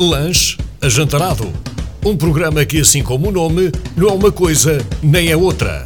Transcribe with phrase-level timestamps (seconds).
[0.00, 1.52] Lanche Ajantarado.
[2.02, 5.84] Um programa que, assim como o nome, não é uma coisa nem é outra.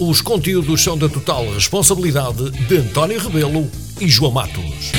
[0.00, 3.70] Os conteúdos são da total responsabilidade de António Rebelo
[4.00, 4.92] e João Matos.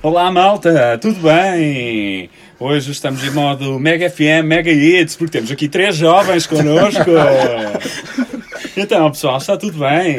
[0.00, 2.30] Olá malta, tudo bem?
[2.60, 7.10] Hoje estamos em modo Mega FM, Mega Hits, porque temos aqui três jovens connosco.
[8.76, 10.18] Então, pessoal, está tudo bem?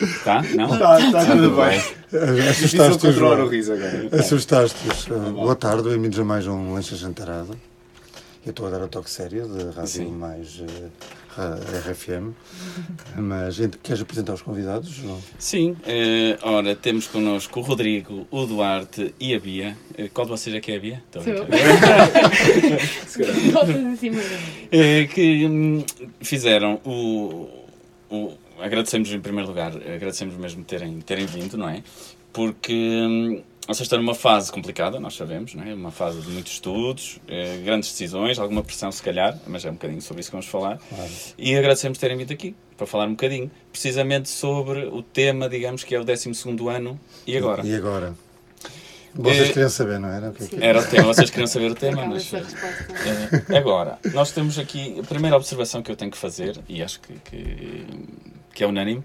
[0.00, 0.42] Está?
[0.42, 0.74] Não?
[0.74, 1.78] Está, está tudo bem.
[1.78, 2.70] Assustaste-os.
[2.70, 4.08] Difícil controlar o riso agora.
[4.12, 5.04] Assustaste-os.
[5.32, 7.56] Boa tarde, bem-vindos a mais um Lancha Jantarado.
[8.44, 10.10] Eu estou a dar o toque sério de rádio Sim.
[10.12, 10.60] mais
[11.36, 12.30] RFM.
[13.16, 14.90] Mas queres apresentar os convidados?
[14.90, 15.20] João?
[15.38, 19.76] Sim, eh, ora, temos connosco o Rodrigo, o Duarte e a Bia.
[19.96, 21.02] Eh, qual de vocês é que é a Bia?
[21.06, 21.46] Estou Sou eu.
[24.70, 25.84] Eh, que hum,
[26.20, 27.48] fizeram o,
[28.10, 31.82] o- Agradecemos em primeiro lugar, agradecemos mesmo terem, terem vindo, não é?
[32.32, 35.74] Porque hum, vocês estão numa fase complicada, nós sabemos, não é?
[35.74, 39.74] Uma fase de muitos estudos, eh, grandes decisões, alguma pressão se calhar, mas é um
[39.74, 40.78] bocadinho sobre isso que vamos falar.
[41.36, 45.94] E agradecemos terem vindo aqui para falar um bocadinho, precisamente sobre o tema, digamos, que
[45.94, 46.30] é o 12
[46.70, 47.66] ano e agora.
[47.66, 48.14] E agora?
[49.14, 50.28] Vocês Eh, queriam saber, não era?
[50.28, 52.30] O que é que- Era o tema, vocês queriam saber o tema, mas.
[52.34, 57.00] Eh, agora, nós temos aqui a primeira observação que eu tenho que fazer, e acho
[57.00, 57.86] que, que,
[58.54, 59.02] que é unânime.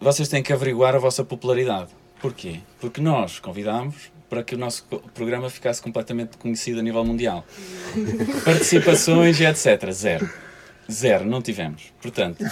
[0.00, 1.88] Vocês têm que averiguar a vossa popularidade.
[2.20, 2.60] Porquê?
[2.80, 7.44] Porque nós convidámos para que o nosso programa ficasse completamente conhecido a nível mundial.
[8.44, 9.90] Participações e etc.
[9.90, 10.28] Zero.
[10.90, 11.92] Zero, não tivemos.
[12.00, 12.42] Portanto,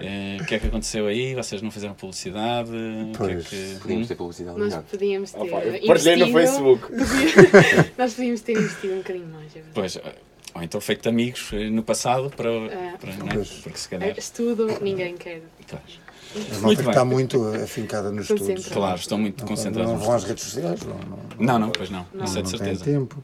[0.00, 1.34] eh, o que é que aconteceu aí?
[1.34, 2.70] Vocês não fizeram publicidade?
[2.70, 3.46] O que é Pois.
[3.48, 3.76] que...
[3.80, 4.82] Podíamos ter publicidade Nós melhor.
[4.84, 5.86] podíamos ter Ah, investido...
[5.86, 6.86] partilhei no Facebook.
[7.96, 9.56] Nós podíamos ter investido um bocadinho mais.
[9.56, 9.62] é.
[9.72, 10.02] Pois, eh,
[10.54, 12.50] ou então feito amigos eh, no passado para...
[12.50, 12.94] É.
[12.98, 13.16] para é?
[13.34, 13.50] Pois.
[13.50, 14.08] Porque se calhar...
[14.08, 15.42] Eh, Estudo, ninguém quer.
[15.68, 16.00] Pois.
[16.36, 18.62] A Muito malta que está muito afincada nos Estou estudos.
[18.64, 18.78] sempre.
[18.78, 19.92] Claro, estão muito Não, concentrados.
[19.92, 20.80] não vão às redes sociais?
[20.82, 22.06] Não, não, Não, não, pois não.
[22.12, 22.24] Não.
[22.24, 22.84] Isso é de certeza.
[22.84, 23.22] tempo.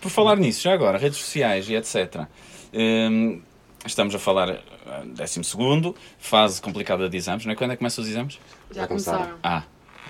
[0.00, 2.26] Por falar nisso, já agora, redes sociais e etc.
[2.72, 3.40] hum,
[3.86, 7.56] estamos a falar ah, décimo segundo, fase complicada de exames, não é?
[7.56, 8.38] Quando é que começam os exames?
[8.70, 9.18] Já Já começaram.
[9.18, 9.38] começaram.
[9.42, 9.64] Ah,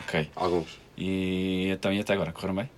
[0.06, 0.28] ok.
[0.36, 0.78] Alguns.
[0.98, 2.32] E então, e até agora?
[2.32, 2.70] Correram bem?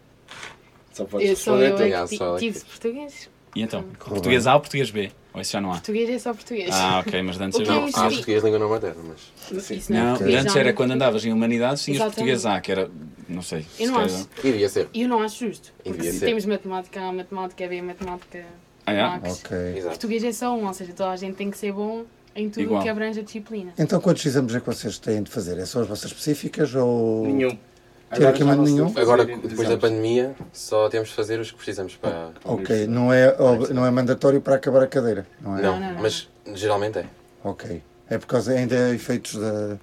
[0.92, 2.06] Só podes Eu sou responder eu é
[2.38, 3.30] tive que- português.
[3.54, 3.82] E então?
[3.98, 4.52] Correu Português bem.
[4.52, 5.10] A ou português B?
[5.36, 5.74] Ou isso já não há?
[5.74, 6.70] Português é só português.
[6.72, 8.00] Ah, ok, mas antes havia é Há isso?
[8.00, 8.42] português.
[8.42, 9.70] língua não materna, mas.
[9.70, 12.14] Isso não é Não, português, antes era não- quando andavas em humanidades, tinhas Exatamente.
[12.16, 12.90] português A, que era,
[13.28, 13.58] não sei.
[13.58, 14.28] Eu se não calhar- acho.
[14.46, 14.88] Iria ser.
[14.94, 15.72] E eu não acho justo.
[15.76, 16.26] Porque Devia se ser.
[16.26, 18.44] temos matemática A, matemática B, matemática
[18.86, 19.02] Ah, é?
[19.02, 19.42] Max.
[19.44, 19.56] Ok.
[19.76, 19.88] Exato.
[19.90, 22.04] Português é só um, ou seja, toda a gente tem que ser bom
[22.34, 22.80] em tudo Igual.
[22.80, 23.74] o que abrange a disciplina.
[23.78, 25.58] Então, quantos exames é que vocês têm de fazer?
[25.58, 27.26] É só as vossas específicas ou.
[27.26, 27.58] Nenhum.
[28.12, 28.92] Já não se nenhum?
[28.96, 32.30] Agora, depois da pandemia, só temos de fazer os que precisamos para.
[32.44, 35.62] Ok, não é, ob- não é mandatório para acabar a cadeira, não é?
[35.62, 36.02] Não, não, não.
[36.02, 37.06] mas geralmente é.
[37.42, 37.82] Ok.
[38.08, 39.76] É por causa ainda é efeitos da,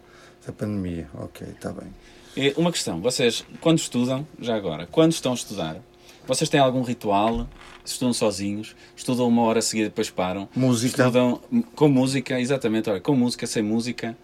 [0.48, 1.08] da pandemia.
[1.16, 1.88] Ok, está bem.
[2.36, 5.78] E Uma questão, vocês, quando estudam, já agora, quando estão a estudar,
[6.26, 7.46] vocês têm algum ritual?
[7.86, 8.74] Estudam sozinhos?
[8.96, 10.48] Estudam uma hora seguida e depois param?
[10.56, 11.02] Música.
[11.04, 11.42] Estudam
[11.76, 14.16] com música, exatamente, olha, com música, sem música.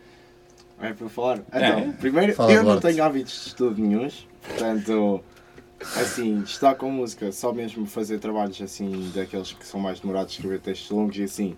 [0.82, 1.40] É para falar?
[1.48, 1.92] Então, É.
[2.00, 5.22] primeiro, Fala, eu não tenho hábitos de estudo nenhuns, portanto,
[5.98, 10.60] assim, estudar com música, só mesmo fazer trabalhos assim, daqueles que são mais demorados, escrever
[10.60, 11.56] textos longos e assim,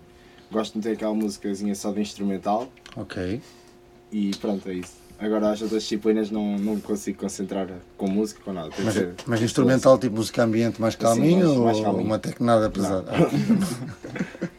[0.50, 3.40] gosto de ter aquela músicazinha só de instrumental Ok.
[4.10, 5.00] e pronto, é isso.
[5.20, 8.70] Agora as outras disciplinas não, não me consigo concentrar com música, com nada.
[8.76, 12.04] Mas, ser- mas instrumental tipo música ambiente mais calminho mais- mais ou calminho.
[12.06, 13.12] uma tecnada pesada?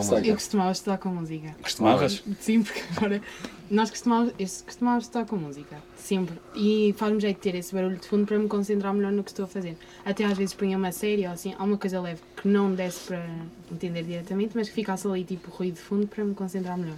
[0.00, 0.28] Com música.
[0.28, 1.56] Eu costumava estudar com música.
[1.62, 2.22] Costumavas?
[2.40, 3.22] Sim, porque agora
[3.70, 6.36] nós costumávamos, eu costumava estudar com música, sempre.
[6.54, 9.44] E faz-me jeito ter esse barulho de fundo para me concentrar melhor no que estou
[9.44, 9.76] a fazer.
[10.04, 13.06] Até às vezes punha uma série ou assim, alguma coisa leve que não me desse
[13.06, 13.24] para
[13.70, 16.96] entender diretamente, mas que ficasse ali tipo ruído de fundo para me concentrar melhor.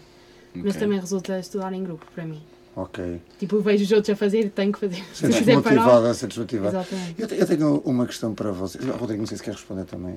[0.54, 0.80] Mas Ok.
[0.80, 2.42] também resulta estudar em grupo para mim.
[2.76, 3.20] Ok.
[3.38, 5.02] Tipo, vejo os outros a fazer, tenho que fazer.
[5.12, 5.76] Se Sentes quiser parar.
[5.76, 6.78] motivada, sentes motivada.
[6.80, 7.14] Exatamente.
[7.20, 8.84] Eu, te- eu tenho uma questão para vocês.
[8.84, 10.16] Rodrigo, não sei se quer responder também.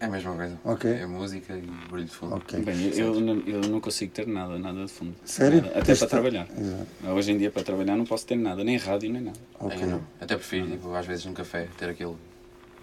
[0.00, 0.56] É a mesma coisa.
[0.64, 0.90] Ok.
[0.90, 2.36] É música e barulho de fundo.
[2.36, 2.60] Ok.
[2.60, 5.14] Bem, eu, eu não, eu não consigo ter nada, nada de fundo.
[5.24, 5.62] Sério?
[5.62, 6.46] Nada, até Tens para trabalhar.
[6.56, 6.86] Exato.
[7.16, 9.38] Hoje em dia, para trabalhar, não posso ter nada, nem rádio, nem nada.
[9.58, 9.82] Ok.
[9.82, 10.00] Eu não.
[10.20, 12.16] Até prefiro, tipo, às vezes num café, ter aquilo.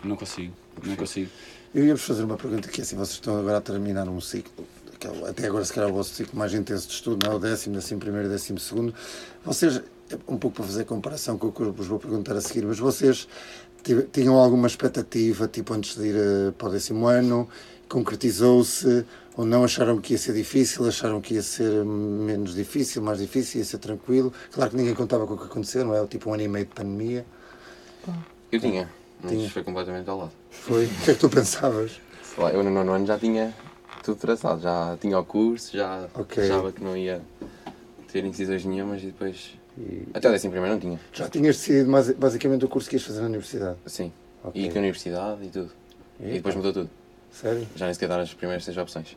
[0.03, 0.53] Não consigo,
[0.83, 1.29] não consigo.
[1.73, 4.65] Eu ia-vos fazer uma pergunta que é assim, vocês estão agora a terminar um ciclo,
[5.27, 7.35] até agora se calhar o vosso ciclo mais intenso de estudo, não é?
[7.35, 8.93] o décimo, décimo primeiro, décimo segundo.
[9.43, 9.81] Vocês,
[10.27, 12.79] um pouco para fazer comparação com o que eu vos vou perguntar a seguir, mas
[12.79, 13.27] vocês
[14.11, 17.49] tinham alguma expectativa, tipo antes de ir eh, para o décimo ano,
[17.89, 19.05] concretizou-se
[19.35, 23.59] ou não acharam que ia ser difícil, acharam que ia ser menos difícil, mais difícil,
[23.59, 24.31] ia ser tranquilo.
[24.51, 26.05] Claro que ninguém contava com o que aconteceu, não é?
[26.05, 27.25] Tipo um ano e meio de pandemia.
[28.51, 28.89] Eu tinha,
[29.23, 29.49] mas Tinha.
[29.49, 30.31] foi completamente ao lado.
[30.49, 30.85] Foi?
[30.85, 31.91] O que é que tu pensavas?
[32.23, 33.53] Sei lá, eu no nono ano já tinha
[34.03, 34.61] tudo traçado.
[34.61, 36.43] Já tinha o curso, já Ok.
[36.43, 37.21] achava que não ia
[38.11, 39.57] ter incisões nenhumas e depois.
[39.77, 40.99] E Até o décimo primeiro não tinha.
[41.13, 43.77] já tinhas decidido basicamente o curso que ias fazer na universidade?
[43.85, 44.11] Sim.
[44.43, 44.61] Ok.
[44.61, 45.71] E que a universidade e tudo.
[46.19, 46.89] E depois mudou tudo.
[47.31, 47.65] Sério?
[47.75, 49.15] Já nem sequer dar as primeiras seis opções.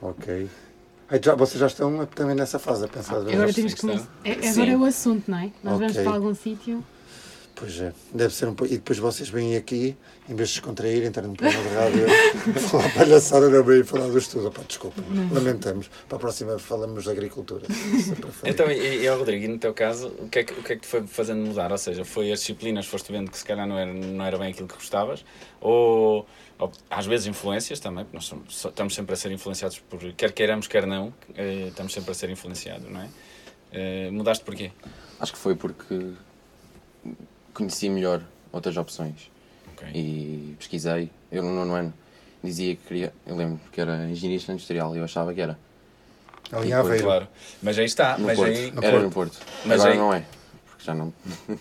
[0.00, 0.48] Ok.
[1.08, 3.16] Aí já, vocês já estão também nessa fase a pensar.
[3.16, 4.08] Eu Agora temos que começar.
[4.24, 4.48] É, Sim.
[4.50, 5.50] agora é o assunto, não é?
[5.62, 6.04] Nós vamos Ok.
[6.04, 6.84] para algum sítio.
[7.58, 8.70] Pois é, deve ser um pouco.
[8.70, 9.96] E depois vocês vêm aqui,
[10.28, 12.06] em vez de descontrair, entrar no programa de rádio,
[12.68, 14.48] falar palhaçada, não bem falar do estudo.
[14.48, 15.88] Opa, desculpa, lamentamos.
[16.06, 17.64] Para a próxima falamos de agricultura.
[18.30, 18.50] Foi.
[18.50, 20.76] Então, e, e Rodrigo, e no teu caso, o que, é que, o que é
[20.76, 21.72] que te foi fazendo mudar?
[21.72, 24.50] Ou seja, foi as disciplinas, foste vendo que se calhar não era, não era bem
[24.50, 25.24] aquilo que gostavas?
[25.58, 26.26] Ou,
[26.58, 29.98] ou às vezes influências também, porque nós somos- só- estamos sempre a ser influenciados por,
[30.12, 33.08] quer queiramos, quer não, eh, estamos sempre a ser influenciados, não é?
[33.72, 34.72] Eh, mudaste porquê?
[35.18, 36.12] Acho que foi porque
[37.56, 38.22] conheci melhor
[38.52, 39.30] outras opções
[39.72, 39.88] Ok.
[39.94, 41.10] e pesquisei.
[41.32, 41.94] Eu no nono ano
[42.44, 45.58] dizia que queria, eu lembro que era engenharia industrial e eu achava que era.
[46.52, 47.02] Ali em Aveiro.
[47.02, 47.28] Claro.
[47.62, 48.50] Mas aí está, No mas Porto.
[48.50, 49.38] aí, era no Porto.
[49.64, 50.24] Mas Agora aí- não é.
[50.66, 51.12] Porque já não.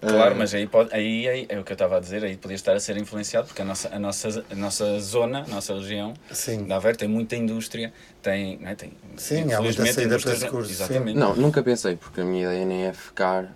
[0.00, 2.54] Claro, mas aí, pode, aí, aí é o que eu estava a dizer, aí podia
[2.54, 6.14] estar a ser influenciado, porque a nossa, a nossa, a nossa zona, a nossa região,
[6.30, 6.66] Sim.
[6.68, 7.92] da Aveiro tem muita indústria,
[8.22, 8.76] tem, não é?
[8.76, 10.84] tem Sim, há muita saída para esse curso, sim.
[10.84, 11.18] Exatamente.
[11.18, 13.52] Não, nunca pensei, porque a minha ideia nem é ficar.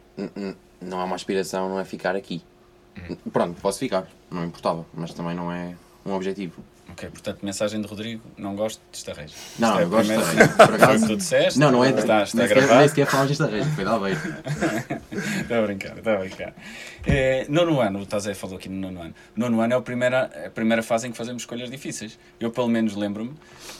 [0.83, 2.43] Não é uma aspiração, não é ficar aqui.
[3.33, 5.75] Pronto, posso ficar, não importava, mas também não é
[6.05, 6.63] um objetivo.
[6.91, 9.33] Ok, portanto, mensagem de Rodrigo, não gosto desta reis.
[9.59, 11.07] Não, é eu gosto de Estarreja, por Foi o que acaso.
[11.07, 11.59] tu disseste?
[11.59, 11.89] Não, não é.
[11.89, 14.21] Está, está nem, sequer, nem sequer falámos de Estarreja, foi de Aveiro.
[15.41, 16.55] Está a brincar, está a brincar.
[17.07, 19.15] É, nono ano, o Tazé falou aqui no nono ano.
[19.35, 22.19] Nono ano é a primeira, a primeira fase em que fazemos escolhas difíceis.
[22.39, 23.33] Eu, pelo menos, lembro-me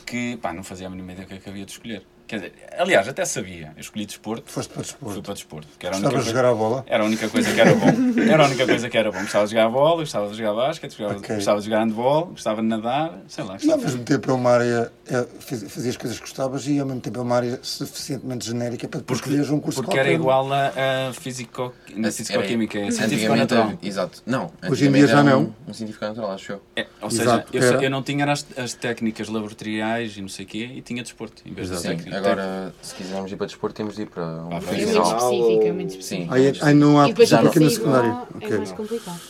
[0.07, 2.07] que pá, não fazia a mínima ideia do que é que havia de escolher.
[2.33, 3.73] Quer dizer, aliás, até sabia.
[3.77, 5.23] Eu escolhi desporto, Foste para o fui desporto.
[5.23, 5.69] para desporto.
[5.79, 6.85] Que era a única Estavas a coisa- jogar a bola?
[6.89, 8.23] Era a única coisa que era bom.
[8.33, 9.21] Era a única coisa que era bom.
[9.21, 11.35] Gostava de jogar bola, gostava de jogar basquete, gostava, Ok.
[11.37, 13.51] gostava de jogar handball, gostava de nadar, sei lá.
[13.51, 13.83] E ao Gostava.
[13.83, 17.19] mesmo tempo é uma área, é, faz- fazias coisas que gostavas e ao mesmo tempo
[17.19, 20.19] é uma área suficientemente genérica para depois escolheres um curso Porque era qualquer.
[20.19, 20.73] igual a,
[21.11, 23.75] a físico, na físico-química, é científico natural.
[23.83, 24.23] exato.
[24.25, 25.43] Não, Hoje em dia já era não.
[25.43, 26.63] Um, um científico natural, acho eu.
[26.75, 30.23] É, ou Exato, seja, eu, era- sei- eu não tinha as, as técnicas laboratoriais e
[30.23, 32.22] não sei o quê, e tinha desporto, em vez de Sim, técnica.
[32.31, 34.75] Agora, se quisermos ir para desporto, temos de ir para um Ah, É vai.
[34.77, 35.17] muito profissional.
[35.33, 35.99] específico, é muito Sim.
[35.99, 36.35] específico.
[36.35, 38.11] Aí, aí não há E não- aqui de secundário.
[38.11, 38.57] é Ok.
[38.59, 39.21] mais complicado.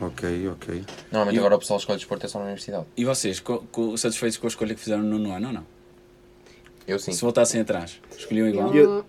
[0.00, 0.84] Ok, ok.
[1.10, 2.86] Normalmente E- agora o pessoal escolhe desporto é só na universidade.
[2.96, 5.66] E vocês, co- co- satisfeitos com a escolha que fizeram no nono ano ou não?
[6.86, 7.12] Eu sim.
[7.12, 8.72] Se voltassem atrás, escolhiam igual?
[8.74, 9.04] Eu,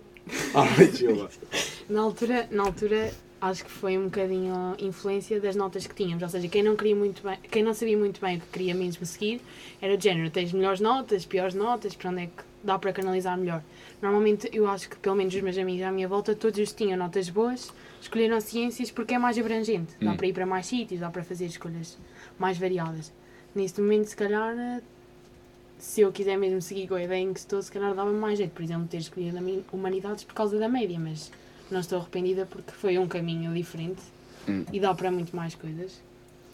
[0.54, 0.64] Ah,
[1.88, 6.22] na, altura, na altura, acho que foi um bocadinho influência das notas que tínhamos.
[6.22, 8.74] Ou seja, quem não, queria muito bem, quem não sabia muito bem o que queria
[8.74, 9.40] mesmo seguir,
[9.80, 13.38] era do género, tens melhores notas, piores notas, para onde é que dá para canalizar
[13.38, 13.62] melhor.
[14.02, 17.30] Normalmente, eu acho que pelo menos os meus amigos à minha volta, todos tinham notas
[17.30, 17.72] boas,
[18.02, 19.94] escolheram ciências porque é mais abrangente.
[20.00, 20.16] Dá Hum.
[20.16, 21.96] para ir para mais sítios, dá para fazer escolhas
[22.38, 23.12] mais variadas.
[23.54, 24.82] Neste momento, se calhar,
[25.78, 28.36] se eu quiser mesmo seguir com a ideia em que estou, se calhar dava-me mais
[28.38, 31.30] jeito, por exemplo, ter escolhido a humanidades por causa da média, mas
[31.70, 34.02] não estou arrependida porque foi um caminho diferente
[34.48, 34.64] Hum.
[34.72, 36.02] e dá para muito mais coisas.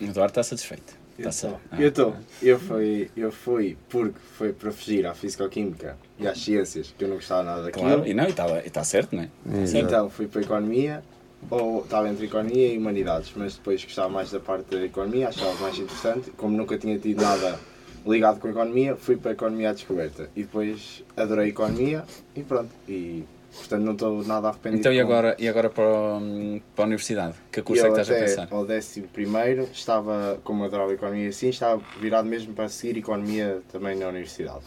[0.01, 0.97] Eduardo está satisfeito.
[1.25, 1.51] Eu Está
[1.89, 2.13] estou.
[2.13, 7.05] sa- Eu fui, eu fui porque foi para fugir à Fisicoquímica e às ciências, que
[7.05, 7.85] eu não gostava nada daquilo.
[7.87, 9.29] Claro, e não, e está está certo, não é?
[9.63, 9.85] Exato.
[9.87, 11.03] Então fui para a Economia,
[11.51, 15.55] ou estava entre Economia e Humanidades, mas depois gostava mais da parte da Economia, achava
[15.61, 16.31] mais interessante.
[16.37, 17.59] Como nunca tinha tido nada
[18.07, 20.29] ligado com a Economia, fui para a Economia à descoberta.
[20.35, 22.05] E depois adorei a Economia
[22.35, 22.71] e pronto.
[22.89, 23.25] E
[23.57, 24.81] portanto não estou nada arrependido.
[24.81, 27.35] Então e com- agora, e agora para, o- para a universidade?
[27.51, 28.49] Que curso é eu que estás a até pensar?
[28.55, 33.63] ao décimo primeiro estava, como eu adorava economia assim, estava virado mesmo para seguir economia
[33.71, 34.65] também na universidade.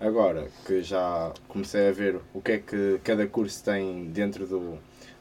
[0.00, 4.78] Agora que já comecei a ver o que é que cada curso tem dentro do,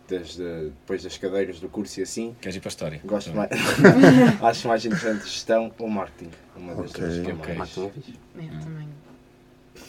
[0.07, 3.01] das, de- depois das cadeiras do curso e assim, Queres ir para a história?
[3.03, 3.49] gosto mais,
[4.43, 6.29] acho mais interessante gestão ou marketing.
[6.55, 7.77] Uma das Ok, duas que é mais.
[7.77, 8.87] É, também.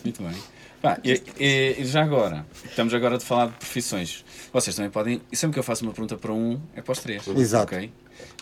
[0.04, 0.34] Muito bem.
[0.80, 4.24] Pá, e, e- e já agora, estamos agora a falar de profissões.
[4.52, 5.20] Vocês também podem.
[5.32, 7.26] Sempre que eu faço uma pergunta para um, é para os três.
[7.26, 7.74] Exato.
[7.74, 7.90] ok?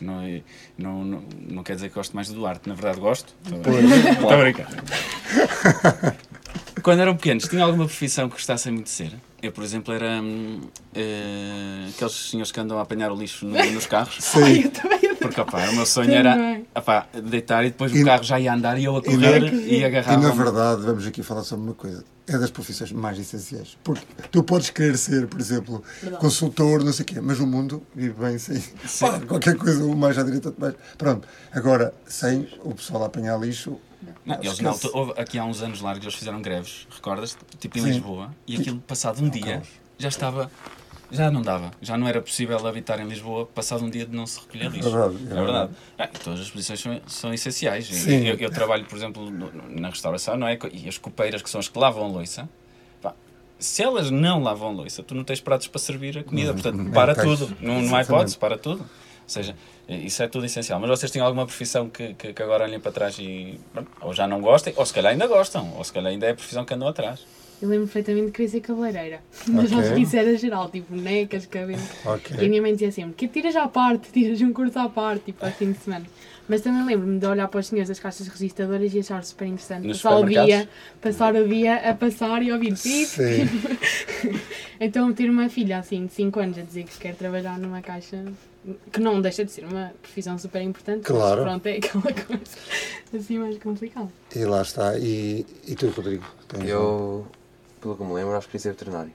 [0.03, 0.43] Não, é-
[0.77, 2.69] não, não, não quer dizer que gosto mais do Duarte.
[2.69, 3.35] Na verdade, gosto.
[3.45, 4.69] Estou a brincar.
[6.83, 9.13] Quando eram pequenos, tinha alguma profissão que gostassem muito de ser?
[9.43, 10.61] Eu, por exemplo, era hum,
[10.95, 14.19] eh, aqueles senhores que andam a apanhar o lixo no- nos carros.
[14.37, 18.05] Ai, eu também Porque, opá, o meu sonho era opá, deitar e depois E- o
[18.07, 20.21] carro já ia andar e eu a e correr na- e, E agarrava.
[20.21, 22.05] na verdade, vamos aqui falar sobre uma coisa.
[22.29, 23.79] É das profissões mais essenciais.
[23.85, 26.21] Porque tu podes querer ser, por exemplo, Verdade.
[26.21, 28.61] consultor, não sei o quê, mas o mundo vive bem sem.
[29.01, 30.75] Pá, qualquer coisa, o mais à direita, mais.
[30.99, 31.27] Pronto.
[31.53, 33.79] Agora, sem o pessoal a apanhar lixo.
[34.25, 37.37] Não, eles altura- houve- aqui há uns anos largos eles fizeram greves, recordas?
[37.61, 37.89] Tipo em Sim.
[37.91, 38.35] Lisboa.
[38.47, 39.63] E aquilo, passado um dia,
[39.99, 40.51] já estava
[41.11, 44.27] Já não dava, já não era possível habitar em Lisboa passado um dia de não
[44.27, 44.91] se recolher lixo.
[44.91, 45.71] verdade, é é verdade.
[45.99, 47.87] Ah, todas as posições são, são essenciais.
[47.87, 48.27] Sim.
[48.27, 50.59] Eu, eu trabalho, por exemplo, no- na restauração, não é?
[50.73, 52.49] E as copeiras, que são as que lavam a louça,
[53.01, 53.15] pá,
[53.59, 56.53] se elas não lavam a louça, tu não tens pratos para servir a comida.
[56.53, 57.39] Portanto, não para tens.
[57.39, 57.57] tudo.
[57.61, 58.81] Não, não há hipótese, para tudo.
[58.81, 58.89] Ou
[59.31, 59.55] seja,
[59.89, 60.79] isso é tudo essencial.
[60.81, 63.61] Mas vocês têm alguma profissão que, que, que agora olhem para trás e
[64.01, 66.35] ou já não gostem, ou se calhar ainda gostam, ou se calhar ainda é a
[66.35, 67.25] profissão que andam atrás.
[67.63, 69.21] Eu lembro perfeitamente de querer ser cabeleireira.
[69.49, 69.79] Mas Ok.
[69.85, 71.81] acho que isso era geral, tipo bonecas, cabelo.
[72.41, 75.25] E a minha mãe dizia sempre que tiras à parte, tiras um curso à parte,
[75.27, 76.05] tipo, ao fim de semana.
[76.49, 79.85] Mas também lembro-me de olhar para os senhores das caixas registadoras e achar super interessante
[79.89, 80.69] Nos passar o dia,
[81.01, 83.11] passar o dia a passar e ouvir pip.
[84.79, 88.23] Então ter uma filha assim de 5 anos a dizer que quer trabalhar numa caixa
[88.93, 91.43] que não deixa de ser uma profissão super importante, Claro.
[91.43, 92.43] mas pronto, é aquela coisa
[93.17, 94.09] assim mais complicada.
[94.35, 94.99] E lá está.
[94.99, 96.25] E, e tu, Rodrigo?
[96.65, 97.27] Eu,
[97.81, 99.13] pelo que me lembro, acho que queria ser veterinário.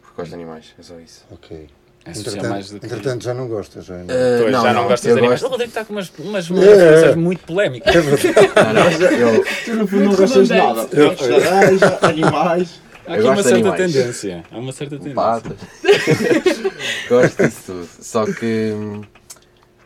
[0.00, 1.24] Porque gosto de animais, é só isso.
[1.30, 1.68] Ok.
[2.04, 4.06] É Entretanto, mais do que- entretanto, já não gostas, já não.
[4.08, 5.40] Eh, Pois, já não, gostas eu de animais.
[5.40, 7.16] gosto- O Rodrigo está com umas, umas É, referências é.
[7.16, 7.94] muito polémicas.
[7.94, 10.86] Não, não, eu, Tu no fundo não gostas de nada.
[10.86, 12.80] Gostas de animais.
[13.06, 13.92] Há Eu aqui uma gosto de certa animais.
[13.92, 14.44] tendência.
[14.50, 15.14] Há uma certa tendência.
[15.14, 15.56] patas.
[17.08, 17.88] gosto disso tudo.
[18.00, 18.72] Só que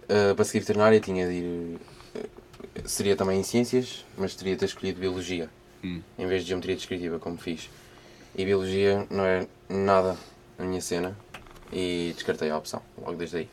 [0.08, 1.78] eh, para seguir veterinária tinha de ir.
[2.14, 2.20] eh,
[2.84, 5.48] seria também em ciências, mas teria de ter escolhido biologia.
[5.84, 6.00] Hum.
[6.18, 7.68] Em vez de geometria descritiva, como fiz.
[8.34, 10.16] E biologia não é nada
[10.58, 11.16] a minha cena.
[11.72, 13.48] E descartei a opção, logo desde aí.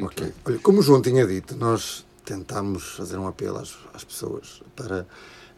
[0.00, 0.32] Ok.
[0.44, 5.06] Olha, como o João tinha dito, nós tentámos fazer um apelo às, às pessoas para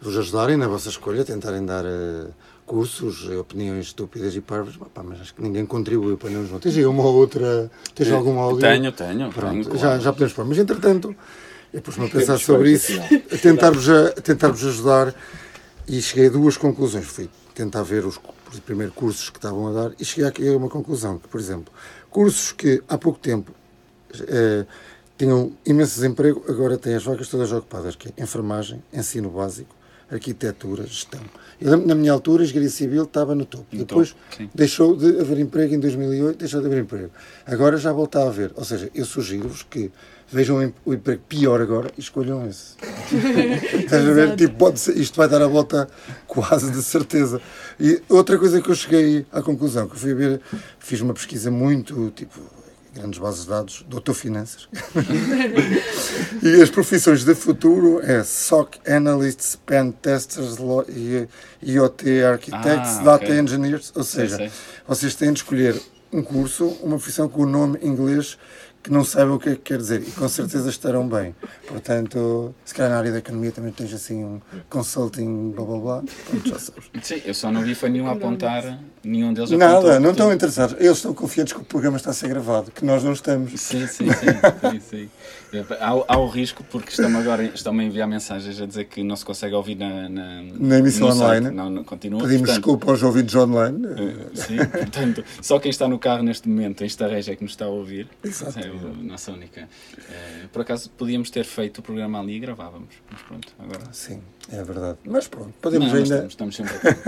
[0.00, 2.28] vos ajudarem na vossa escolha, tentarem dar eh,
[2.64, 6.60] cursos, eh, opiniões estúpidas e parvas, Pá, mas acho que ninguém contribuiu para não João.
[6.60, 8.60] Tens aí uma ou outra, tens algum áudio?
[8.60, 9.30] Tenho, tenho.
[9.30, 10.00] Pronto, tenho, já, claro.
[10.00, 10.44] já podemos pôr.
[10.46, 11.14] Mas entretanto,
[11.72, 13.86] eu pus-me a pensar sobre isso, a tentar-vos
[14.22, 15.14] tentar-vos ajudar
[15.86, 17.06] e cheguei a duas conclusões.
[17.06, 18.18] Fui tentar ver os,
[18.52, 21.40] os primeiros cursos que estavam a dar e cheguei aqui a uma conclusão, que, por
[21.40, 21.72] exemplo,
[22.10, 23.52] cursos que há pouco tempo
[24.28, 24.66] eh,
[25.16, 29.74] tinham imenso desemprego, agora têm as vagas todas ocupadas, que é enfermagem, ensino básico,
[30.10, 31.20] arquitetura, gestão.
[31.60, 33.66] Eu na minha altura, a engenharia civil estava no topo.
[33.70, 37.10] No Depois topo, deixou de haver emprego em 2008, deixou de haver emprego.
[37.46, 38.50] Agora já volta a haver.
[38.56, 39.92] Ou seja, eu sugiro-vos que
[40.32, 42.74] vejam o em- o emprego pior agora e escolham esse.
[43.78, 44.24] Estás a ver?
[44.24, 44.36] Exato.
[44.36, 45.88] Tipo, pode ser, isto vai dar a volta
[46.26, 47.40] quase de certeza.
[47.78, 50.40] E outra coisa que eu cheguei à conclusão, que eu fui ver,
[50.78, 52.38] fiz uma pesquisa muito, tipo,
[52.94, 54.68] grandes bases de dados, doutor Finanças.
[56.42, 60.56] e as profissões de futuro é SOC Analysts, Pen Testers,
[60.88, 61.28] e
[61.62, 63.38] IoT Architects, Ah, Data ok.
[63.38, 64.50] Engineers, ou seja, sei.
[64.86, 65.80] vocês têm de escolher
[66.12, 68.36] um curso, uma profissão com o nome em inglês
[68.82, 71.34] que não saibam o que é que quer dizer e com certeza estarão bem.
[71.66, 76.02] Portanto, se calhar na área da economia também tens assim um consulting, blá blá blá,
[76.28, 76.90] pronto, já sabes.
[77.02, 80.00] Sim, eu só não vi foi nenhum a apontar, nenhum deles Nada, apontou.
[80.00, 80.76] não estão interessados.
[80.78, 83.60] Eles estão confiantes que o programa está a ser gravado, que nós não estamos.
[83.60, 84.70] Sim, sim, sim.
[84.70, 85.10] sim, sim.
[85.80, 89.16] Há, há o risco, porque estão agora estão a enviar mensagens a dizer que não
[89.16, 91.38] se consegue ouvir na, na, Na emissão no site.
[91.40, 91.56] online.
[91.56, 92.20] Não, não continua.
[92.20, 93.86] Pedimos Portanto, desculpa aos ouvintes online.
[93.86, 97.52] eh, Sim, portanto, só quem está no carro neste momento, em Estarreja, é que nos
[97.52, 98.08] está a ouvir.
[98.22, 98.58] Exato.
[98.60, 99.68] É a nossa única.
[100.08, 102.94] eh, por acaso, podíamos ter feito o programa ali e gravávamos.
[103.10, 103.82] Mas pronto, agora.
[103.92, 104.20] Sim,
[104.52, 104.98] é verdade.
[105.04, 106.26] Mas pronto, podemos Não, ainda.
[106.28, 107.00] estamos, estamos sempre a tempo.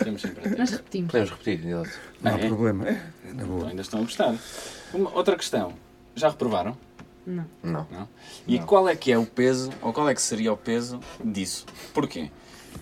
[0.00, 0.58] Estamos sempre a tempo.
[0.58, 1.10] Nós repetimos.
[1.12, 1.64] Podemos repetir.
[1.66, 2.46] Não há Ah, é?
[2.48, 2.88] problema.
[2.88, 3.68] É, na Então, boa.
[3.68, 4.34] ainda estão a gostar.
[4.92, 5.72] Uma, outra questão.
[6.14, 6.76] Já reprovaram?
[7.26, 7.46] Não.
[7.62, 7.86] Não.
[7.90, 8.08] Não?
[8.46, 11.66] E qual é que é o peso, ou qual é que seria o peso disso?
[11.94, 12.30] Porquê?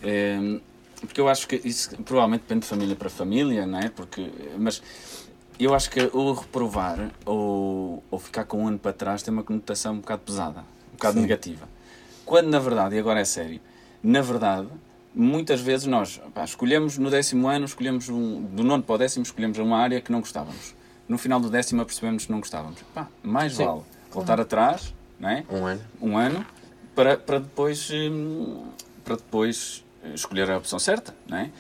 [0.03, 0.61] Ehm,
[1.01, 3.89] porque eu acho que isso provavelmente depende de família para família, não é?
[3.89, 4.83] Porque, mas
[5.59, 9.43] eu acho que o reprovar ou, ou ficar com um ano para trás tem uma
[9.43, 11.21] conotação um bocado pesada, um bocado Sim.
[11.23, 11.69] negativa.
[12.25, 13.61] Quando na verdade, e agora é sério,
[14.03, 14.69] na verdade,
[15.15, 19.23] muitas vezes nós pá, escolhemos no décimo ano, escolhemos um, do nono para o décimo,
[19.23, 20.75] escolhemos uma área que não gostávamos.
[21.09, 22.81] No final do décimo apercebemos que não gostávamos.
[22.95, 23.65] Pá, mais Sim.
[23.65, 25.45] vale voltar atrás, não é?
[25.51, 25.81] Um ano.
[26.01, 26.47] um ano
[26.95, 28.65] para, para depois hum,
[29.05, 31.51] para depois eh, escolher a opção certa, não é?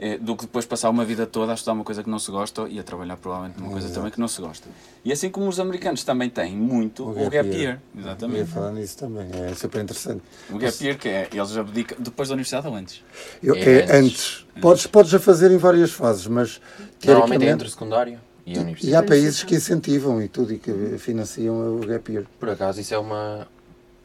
[0.00, 2.30] Eh, Do que depois passar uma vida toda a estudar uma coisa que não se
[2.30, 4.68] gosta e a trabalhar provavelmente numa coisa também que não se gosta.
[5.04, 7.58] E assim como os americanos também têm muito O o gap gap, year.
[7.58, 7.80] year.
[7.94, 8.50] Eu ia Exatamente.
[8.50, 10.22] falar nisso também, é super interessante.
[10.50, 13.02] O gap year que é, eles abdicam depois da universidade ou antes?
[13.42, 13.96] Eu, É é antes.
[13.96, 14.46] antes.
[14.60, 16.60] Podes, podes a fazer em várias fases, mas
[17.04, 18.96] Normalmente é entre o secundário e a E universidade.
[18.96, 22.24] há países que incentivam e tudo e que financiam o gap year.
[22.40, 23.46] Por acaso, isso é uma.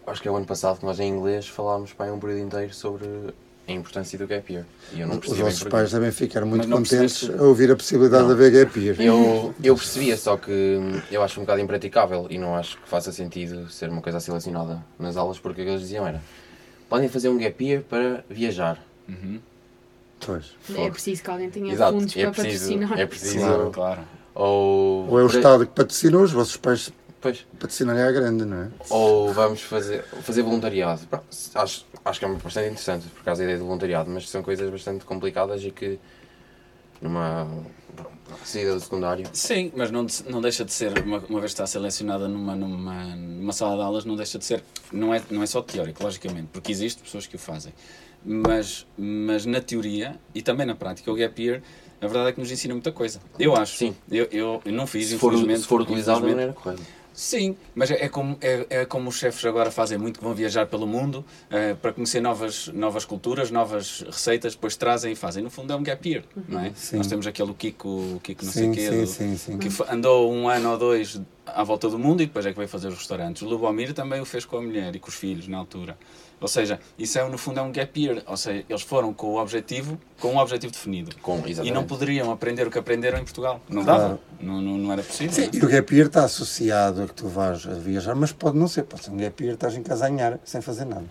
[0.06, 2.74] Acho que é o ano passado que nós em inglês falámos para um período inteiro
[2.74, 3.08] sobre
[3.66, 4.66] a importância do gap year.
[4.92, 5.70] E eu não Os porquê.
[5.70, 8.28] pais devem ficar muito contentes percebeste- a ouvir a possibilidade Não.
[8.28, 9.00] de haver gap year.
[9.00, 10.52] Eu, eu percebia, só que
[11.10, 14.84] eu acho um bocado impraticável e não acho que faça sentido ser uma coisa selecionada
[15.00, 16.22] nas aulas, porque o que eles diziam era
[16.90, 18.84] podem fazer um gap year para viajar.
[19.08, 19.40] Uhum.
[20.26, 20.52] Pois.
[20.78, 23.00] É preciso que alguém tenha Exato, fundos é para preciso, patrocinar.
[23.00, 23.72] é preciso Claro.
[23.72, 24.02] Claro.
[24.36, 27.46] Ou, Ou é o Estado que patrocina, os vossos pais Pois.
[27.58, 28.72] patrocinarem à grande, não é?
[28.90, 31.02] Ou vamos fazer, fazer voluntariado.
[31.56, 34.70] Acho, acho que é bastante interessante, por causa da ideia do voluntariado, mas são coisas
[34.70, 35.98] bastante complicadas e que
[37.02, 37.48] numa
[38.44, 39.26] saída do secundário.
[39.34, 42.56] Sim, mas não, de- não deixa de ser, uma, uma vez que está selecionada numa,
[42.56, 46.04] numa, numa sala de aulas, não deixa de ser, não é, não é só teórico,
[46.04, 47.74] logicamente, porque existem pessoas que o fazem.
[48.26, 51.62] Mas, mas na teoria e também na prática, o gap year,
[52.04, 53.20] a verdade é que nos ensina muita coisa.
[53.40, 53.78] Eu acho.
[53.78, 53.96] Sim.
[54.12, 55.62] Eu, eu, eu não fiz, Se for, infelizmente.
[55.62, 56.82] se for utilizado da maneira correta.
[57.16, 60.34] Sim, mas é, é como, é, é como os chefes agora fazem muito, que vão
[60.34, 65.44] viajar pelo mundo eh, para conhecer novas, novas culturas, novas receitas, depois trazem e fazem.
[65.44, 66.72] No fundo é um gap year, não é?
[66.74, 66.98] Sim.
[66.98, 69.58] Nós temos aquele Kiko, Kiko não sei Sim, o quê, sim, do- sim, sim.
[69.60, 72.68] que andou um ano ou dois à volta do mundo e depois é que veio
[72.68, 73.44] fazer os restaurantes.
[73.44, 75.96] O Lubomir também o fez com a mulher e com os filhos na altura.
[76.44, 78.22] Ou seja, isso é, no fundo é um gap year.
[78.28, 81.16] Ou seja, eles foram com o objetivo, com um objetivo definido.
[81.22, 81.86] Com, E não exatamente.
[81.88, 83.62] poderiam aprender o que aprenderam em Portugal.
[83.70, 84.02] Não Claro.
[84.02, 84.20] dava.
[84.42, 85.34] Não, não, não era possível.
[85.34, 85.52] Sim, não é?
[85.56, 88.68] e o gap year está associado a que tu vais a viajar, mas pode não
[88.68, 88.84] ser.
[88.84, 91.06] Pode ser um gap year, estás em casa a anhar, sem fazer nada.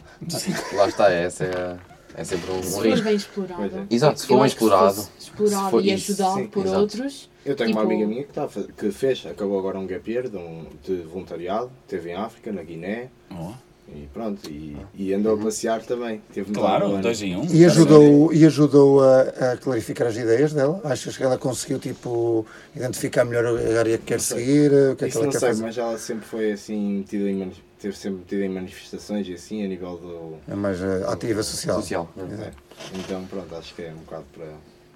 [0.77, 1.77] Lá está, essa é,
[2.15, 3.05] é sempre um, Se um risco.
[3.05, 3.62] bem explorado.
[3.91, 3.95] É.
[3.95, 5.09] Exato, se for bem se explorado.
[5.19, 6.81] explorado se for e ajudado sim, por exato.
[6.81, 7.31] outros.
[7.45, 9.87] Eu tenho uma Tipo- amiga minha que, está a fa- que fez, acabou agora um
[9.87, 13.53] gap year de, um, de voluntariado, esteve em África, na Guiné, Oh.
[13.95, 16.21] E pronto, e, e andou a passear também.
[16.33, 17.03] Teve Claro, ano.
[17.03, 17.45] dois em um.
[17.53, 19.21] E ajudou, e ajudou a,
[19.53, 20.81] a clarificar as ideias dela?
[20.85, 24.71] Achas que ela conseguiu tipo, identificar melhor a área que quer seguir?
[24.93, 25.63] O que é que ela não quer sei, fazer?
[25.63, 29.69] mas ela sempre foi assim metida em, teve sempre metida em manifestações e assim a
[29.69, 30.37] nível do.
[30.51, 31.81] É mais eh, ativa social.
[31.81, 32.09] Social.
[32.19, 32.51] É.
[32.99, 34.47] Então pronto, acho que é um bocado para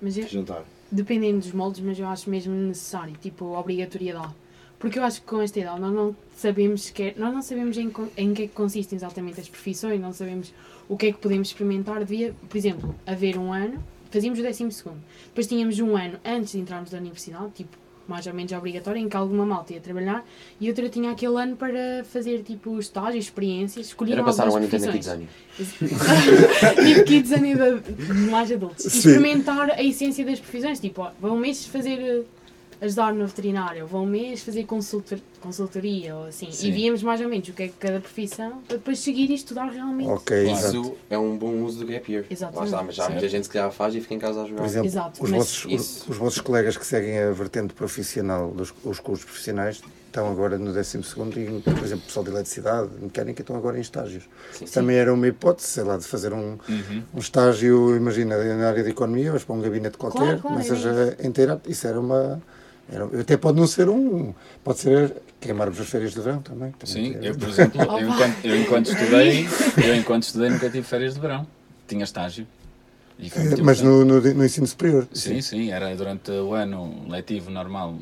[0.00, 0.64] Mas eu, juntar.
[0.90, 4.34] dependendo dos moldes, mas eu acho mesmo necessário, tipo, obrigatoriedade.
[4.86, 7.92] Porque eu acho que com esta idade nós não sabemos sequer, nós não sabemos em,
[8.16, 10.54] em que é que consistem exatamente as profissões, não sabemos
[10.88, 11.98] o que é que podemos experimentar.
[12.04, 16.52] Devia, por exemplo, haver um ano, fazíamos o décimo segundo, depois tínhamos um ano antes
[16.52, 17.76] de entrarmos na universidade, tipo,
[18.06, 20.24] mais ou menos obrigatório, em que alguma malta ia trabalhar,
[20.60, 24.66] e outra tinha aquele ano para fazer, tipo, estágios, experiências, escolher Era passar um ano
[24.66, 24.92] inteiro na.
[24.92, 25.26] Kidzania.
[25.58, 28.84] tipo kids a nível de mais adultos.
[28.84, 28.98] Sim.
[28.98, 30.78] experimentar a essência das profissões.
[30.78, 32.22] Tipo, ó, vão mês fazer eh,
[32.80, 36.50] ajudar no veterinário, ou vão um mês fazer consultor, consultoria ou assim.
[36.52, 36.68] Sim.
[36.68, 39.34] E víamos mais ou menos o que é que cada profissão para depois seguir e
[39.34, 40.08] estudar realmente.
[40.08, 40.58] Ok, Claro.
[40.58, 40.80] exato.
[40.82, 42.24] Isso é um bom uso do gap year.
[42.30, 42.58] Exatamente.
[42.58, 44.44] Lá está, mas já há muita gente que calhar faz e fica em casa a
[44.46, 44.60] jogar.
[44.62, 46.10] Por exemplo, Exato, os, mas- vossos, Isso.
[46.10, 50.72] os vossos colegas que seguem a vertente profissional dos os cursos profissionais estão agora no
[50.72, 51.02] 12 e,
[51.60, 54.24] por exemplo, o pessoal de eletricidade, de mecânica, estão agora em estágios.
[54.52, 54.64] Sim.
[54.64, 56.56] Também era uma hipótese, sei lá, de fazer um,
[57.14, 60.86] um estágio, imagina, na área de economia, vais para um gabinete qualquer, Claro, claro, começas
[60.86, 61.60] era a inteirar.
[61.66, 62.40] Isso era uma.
[62.90, 64.32] Era, até pode não ser um.
[64.62, 66.72] Pode ser queimar-vos as férias de verão também.
[66.72, 69.48] também Sim, é- eu por exemplo, eu enquanto, eu enquanto estudei,
[69.84, 71.46] eu enquanto estudei nunca tive férias de verão.
[71.88, 72.46] Tinha estágio.
[73.18, 75.08] E muito Mas no, no, no ensino superior.
[75.12, 77.98] Sim, sim, era durante o ano letivo normal,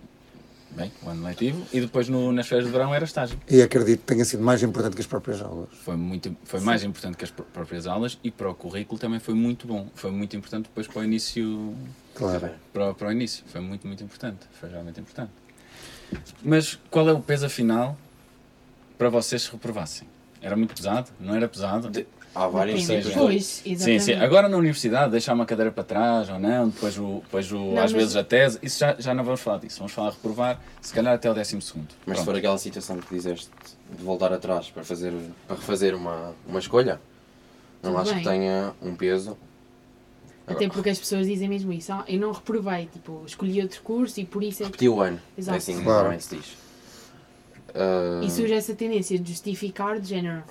[0.75, 3.39] bem, o ano letivo, e depois no, nas férias de verão era estágio.
[3.51, 5.69] E acredito que tenha sido mais importante que as próprias aulas.
[5.85, 9.21] Foi, muito, foi mais importante que as pr- próprias aulas e para o currículo também
[9.21, 9.89] foi muito bom.
[9.95, 11.75] Foi muito importante depois para o início,
[12.15, 12.51] Claro.
[12.73, 13.45] para, o- para o início.
[13.47, 14.41] Foi muito, muito importante.
[14.61, 15.31] Foi realmente importante.
[16.43, 17.97] Mas qual é o peso afinal
[18.99, 20.07] para vocês se reprovassem?
[20.41, 21.11] Era muito pesado?
[21.19, 21.89] Não era pesado?
[21.91, 23.05] De- Há várias Depende.
[23.05, 23.45] seja, Pois,
[23.79, 24.13] Sim, sim.
[24.15, 27.71] Agora na universidade, deixar uma cadeira para trás ou não, depois, o, depois o, Não,
[27.83, 29.79] às mas- vezes a tese, isso já, já não vamos falar disso.
[29.79, 31.89] Vamos falar reprovar, se calhar até o décimo segundo.
[32.05, 32.25] Mas se Pronto.
[32.25, 33.49] for aquela situação que dizeste
[33.97, 35.13] de voltar atrás para, fazer,
[35.47, 37.01] para refazer uma, uma escolha,
[37.83, 38.23] não Tudo acho bem.
[38.25, 39.39] que tenha um peso.
[40.47, 41.93] Até porque as pessoas dizem mesmo isso.
[41.93, 44.67] Ah, eu não reprovei, tipo, escolhi outro curso e por isso é.
[44.67, 45.19] Repeti o ano.
[45.39, 45.55] Exato.
[45.55, 46.21] É assim que Claro.
[46.21, 46.57] se diz.
[47.75, 50.43] Ah, E surge essa tendência de justificar de género.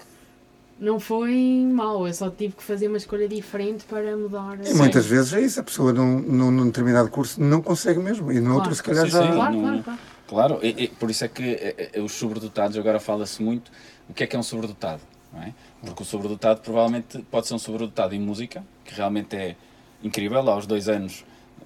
[0.84, 4.60] Não foi mau, eu só tive que fazer uma escolha diferente para mudar.
[4.66, 8.30] E muitas vezes é isso, a pessoa num, num, num determinado curso não consegue mesmo,
[8.34, 8.76] e no outro Claro.
[8.76, 9.26] se calhar Sim, já.
[9.26, 9.34] sim.
[9.34, 10.00] Claro, claro, claro.
[10.28, 13.72] Claro, e, e por isso é que eh, eh, os sobredotados, agora fala-se muito,
[14.10, 15.00] o que é que é um sobredotado?
[15.32, 15.54] Não é?
[15.86, 19.56] Porque o sobredotado provavelmente pode ser um sobredotado em música, que realmente é
[20.04, 21.24] incrível, aos dois anos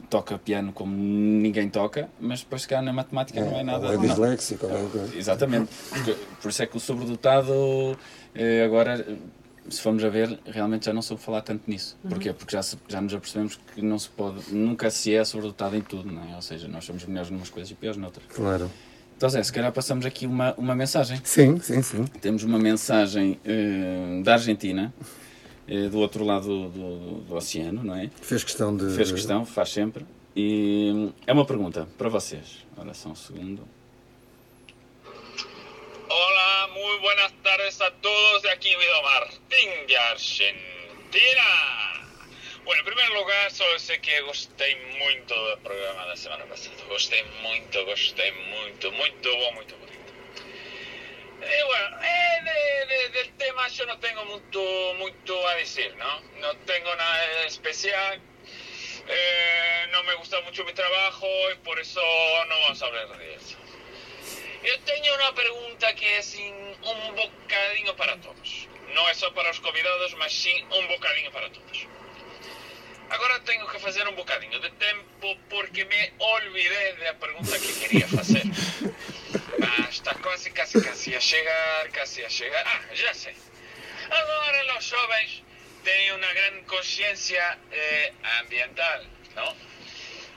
[0.10, 3.88] toca piano como ninguém toca, mas depois se calhar na matemática não é nada.
[3.88, 5.18] ou é disléxico, ou qualquer coisa.
[5.18, 5.70] Exatamente.
[6.42, 7.98] Por isso é que o sobredotado,
[8.34, 9.06] eh, agora,
[9.70, 11.98] se formos a ver, realmente já não soube falar tanto nisso.
[12.08, 12.32] Porquê?
[12.34, 16.12] Porque já, já nos apercebemos que não se pode, nunca se é sobredotado em tudo,
[16.12, 16.36] não é?
[16.36, 18.26] Ou seja, nós somos melhores numas coisas e piores noutras.
[18.34, 18.72] Claro.
[19.18, 21.20] Então, Zé, se calhar passamos aqui uma, uma mensagem.
[21.24, 22.06] Sim, sim, sim.
[22.22, 24.94] Temos uma mensagem eh, da Argentina,
[25.68, 28.10] do outro lado do, do- do oceano, não é?
[28.22, 28.96] Fez questão de.
[28.96, 30.06] Fez questão, faz sempre.
[30.36, 32.66] E é uma pergunta para vocês.
[32.78, 33.68] Ora, só um segundo.
[36.10, 38.42] Hola, muy buenas tardes a todos.
[38.44, 41.48] De aquí Guido Martín de Argentina.
[42.64, 46.76] Bueno, en primer lugar, só sei que gostei muito do programa da semana passada.
[46.90, 49.87] Gostei muito, gostei muito, muito bom, muito bonito.
[51.42, 54.60] E bueno, eh, de, de, del tema yo no tengo mucho,
[54.98, 56.22] mucho a decir, ¿no?
[56.40, 58.20] No tengo nada especial.
[59.08, 62.02] Eh, no me gusta mucho mi trabajo y por eso
[62.48, 63.58] no vamos a hablar de eso.
[64.64, 68.68] Yo tengo una pregunta que es un bocadinho para todos.
[68.94, 71.88] No é só para os convidados, mas sim um bocadinho para todos.
[73.10, 78.08] Agora tenho que fazer um bocadinho de tempo porque me olvidei da pergunta que queria
[78.08, 78.44] fazer.
[79.98, 82.64] Está quase, quase, quase a chegar, quase a chegar.
[82.68, 83.36] Ah, já sei.
[84.12, 85.44] Agora os jovens
[85.84, 89.04] têm uma grande consciência eh, ambiental,
[89.36, 89.58] não?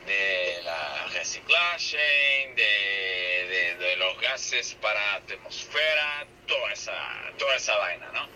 [0.06, 7.76] De la reciclagem, de, de, de los gases para a atmosfera, toda esa, toda esa
[7.76, 8.30] vaina, ¿no?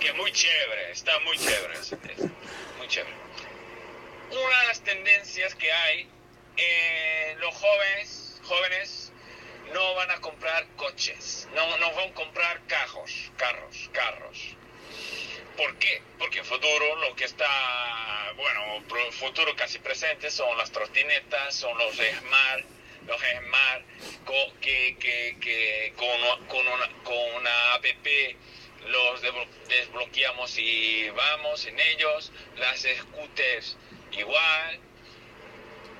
[0.00, 1.78] Que muy chévere, está muy chévere,
[2.78, 3.14] muy chévere.
[4.28, 6.08] Una de las tendencias que hay,
[6.56, 9.03] eh, los jóvenes, jóvenes
[9.72, 14.56] no van a comprar coches, no, van a comprar carros, carros, carros.
[15.56, 16.02] ¿Por qué?
[16.18, 21.94] Porque en futuro lo que está, bueno, futuro casi presente son las trotinetas, son los
[21.94, 22.64] Smart,
[23.06, 23.84] los Smart
[24.60, 27.84] que, que, que con, con, una, con una app
[28.88, 33.76] los desblo- desbloqueamos y vamos en ellos, las scooters
[34.12, 34.80] igual.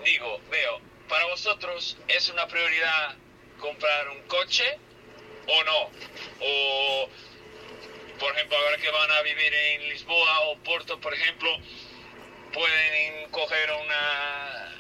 [0.05, 3.15] Digo, veo, para vosotros es una prioridad
[3.59, 4.79] comprar un coche
[5.47, 5.91] o no?
[6.41, 7.09] O
[8.19, 11.51] por ejemplo, ahora que van a vivir en Lisboa o Porto, por ejemplo,
[12.53, 14.73] pueden coger una,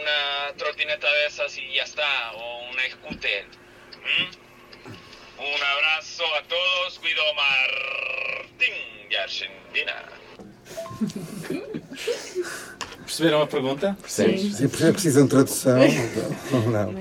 [0.00, 3.46] una trotineta de esas y ya está, o una scooter.
[3.46, 4.50] ¿Mm?
[5.40, 10.04] Un abrazo a todos, Guido Martín de Argentina.
[13.04, 13.96] Perceberam a pergunta?
[14.00, 14.56] Percebes?
[14.56, 15.80] Se precisam de tradução,
[16.52, 16.94] ou não.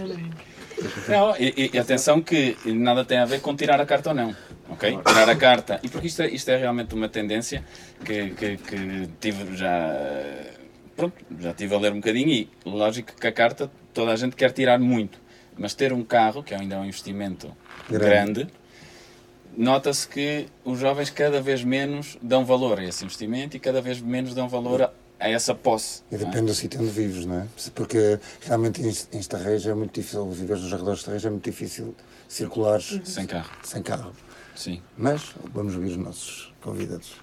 [1.08, 4.36] Não, e, e atenção que nada tem a ver com tirar a carta ou não.
[4.70, 4.98] Ok?
[5.06, 5.80] Tirar a carta.
[5.84, 7.64] E porque isto é, isto é realmente uma tendência
[8.04, 9.96] que, que, que tive já.
[10.96, 14.36] Pronto, já tive a ler um bocadinho e lógico que a carta toda a gente
[14.36, 15.20] quer tirar muito.
[15.58, 17.52] Mas ter um carro, que ainda é um investimento
[17.90, 18.44] Grande.
[18.44, 18.48] grande,
[19.58, 24.00] nota-se que os jovens cada vez menos dão valor a esse investimento e cada vez
[24.00, 26.02] menos dão valor a, a essa posse.
[26.12, 26.18] E é?
[26.18, 27.48] depende do sítio onde vives, não é?
[27.76, 31.96] Porque realmente em Estarreja é muito difícil, viver nos arredores de Estarreja é muito difícil
[32.28, 33.52] circular Sem carro.
[33.64, 34.14] sem carro.
[34.56, 34.82] Sim.
[34.98, 37.16] Mas vamos ouvir os nossos convidados.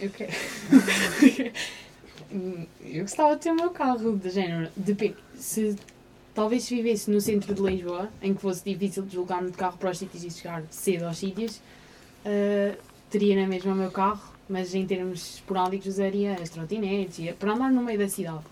[0.00, 0.32] Eu quero.
[2.82, 4.70] eu gostava de ter o meu carro, de género.
[4.76, 5.16] Depende.
[5.34, 5.76] Se
[6.34, 9.90] talvez se vivesse no centro de Lisboa, em que fosse difícil deslocar-me de carro para
[9.90, 11.60] os sítios e chegar cedo aos sítios,
[12.24, 12.76] ah,
[13.10, 17.52] teria na mesma o meu carro, mas em termos esporádicos usaria as trotinetes e- para
[17.52, 18.44] andar no meio da cidade.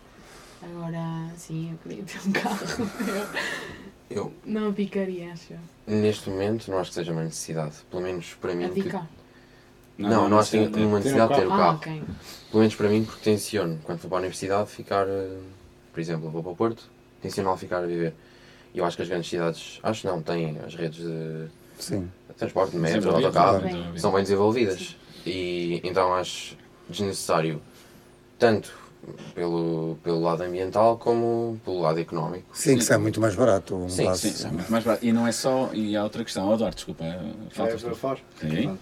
[0.63, 2.59] Agora, sim, eu queria ter um carro.
[4.09, 5.53] Eu não picaria, acho.
[5.53, 5.59] eu.
[5.85, 7.75] neste momento, não acho que seja uma necessidade.
[7.91, 8.69] Pelo menos para mim.
[8.69, 9.07] Que- picar.
[9.99, 11.77] Não, não, acho que tenho nenhuma Ter um necessidade de ter o Ah, carro.
[11.79, 12.03] ok.
[12.51, 15.09] Pelo menos para mim, porque tenciono, quando for para a universidade, ficar.
[15.09, 15.39] eh,
[15.93, 16.85] Por exemplo, vou para o Porto,
[17.21, 18.15] tenciono ficar a viver.
[18.73, 22.09] E eu acho que as grandes cidades, acho não, têm as redes de Sim.
[22.37, 24.01] transporte, de metro, Desenvolvido, autocarro, desenvolvido.
[24.01, 24.97] são bem desenvolvidas.
[25.27, 26.57] E então acho
[26.89, 27.61] desnecessário,
[28.39, 28.73] tanto
[29.35, 32.47] pelo, pelo lado ambiental como pelo lado económico.
[32.53, 33.75] Sim, que sai muito mais barato.
[33.75, 34.15] Um Sim.
[34.15, 35.05] Sim, sim, muito mais barato.
[35.05, 35.71] E não é só.
[35.73, 36.49] E há outra questão.
[36.49, 37.05] Oh, Eduardo, desculpa.
[37.51, 38.19] Faltas É, fora?
[38.41, 38.79] Sim.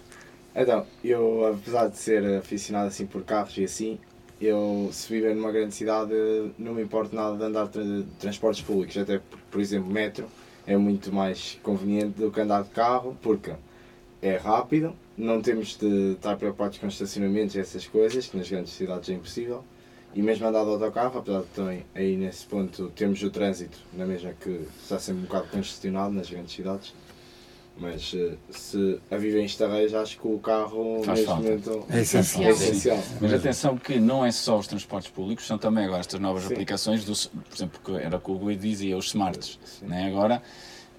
[0.55, 3.99] Então, eu, apesar de ser aficionado assim por carros e assim,
[4.41, 6.13] eu, se viver numa grande cidade,
[6.57, 10.27] não me importa nada de andar de transportes públicos, até por, por exemplo, metro
[10.67, 13.53] é muito mais conveniente do que andar de carro, porque
[14.25, 18.73] é rápido, não temos de estar preocupados com estacionamentos e essas coisas, que nas grandes
[18.73, 19.63] cidades é impossível,
[20.15, 24.07] e mesmo andar de autocarro, apesar de também aí nesse ponto temos o trânsito, na
[24.07, 26.95] mesma que está sempre um bocado congestionado nas grandes cidades,
[27.77, 31.43] mas eh, se a viver em Estarreja, acho que o carro Faz neste falta.
[31.43, 32.45] momento É essencial.
[32.45, 32.99] é essencial.
[33.21, 36.53] Mas atenção que não é só os transportes públicos, são também agora estas novas Sim.
[36.53, 39.59] aplicações, do, por exemplo, que era o que o dizia, os smarts.
[39.65, 39.87] Sim.
[39.87, 40.07] Né?
[40.07, 40.41] Agora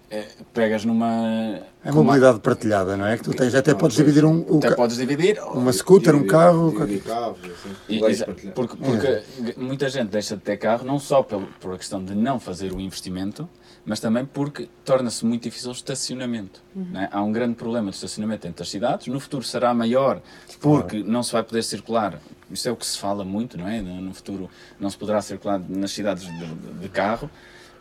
[0.10, 1.62] eh, pegas numa.
[1.84, 3.18] É mobilidade partilhada, não é?
[3.18, 5.40] Que tu tens, até podes dividir um, Até ca- podes dividir.
[5.44, 6.72] uma scooter, um carro.
[6.72, 7.76] dividir carros, assim.
[7.90, 8.54] E- exa- partilhar.
[8.54, 9.24] porque porque
[9.58, 12.72] muita gente deixa de ter carro, não só pelo, por a questão de não fazer
[12.74, 13.48] o investimento,
[13.86, 16.62] mas também porque torna-se muito difícil o estacionamento.
[16.76, 17.08] né?
[17.12, 20.22] Há um grande problema de estacionamento entre as cidades, no futuro será maior
[20.60, 22.20] porque não se vai poder circular.
[22.50, 23.82] Isto é o que se fala muito, não é?
[23.82, 27.30] No no futuro não se poderá circular nas cidades de, de- de carro.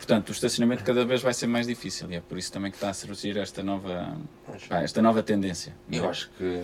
[0.07, 2.77] Portanto, o estacionamento cada vez vai ser mais difícil e é por isso também que
[2.77, 4.15] está a surgir esta nova,
[4.69, 5.75] pá, esta nova tendência.
[5.89, 6.01] não é?
[6.03, 6.63] Eu acho que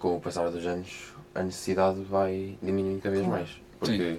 [0.00, 0.88] com o passar dos anos
[1.32, 3.48] a necessidade vai diminuindo cada vez mais.
[3.78, 4.18] Porque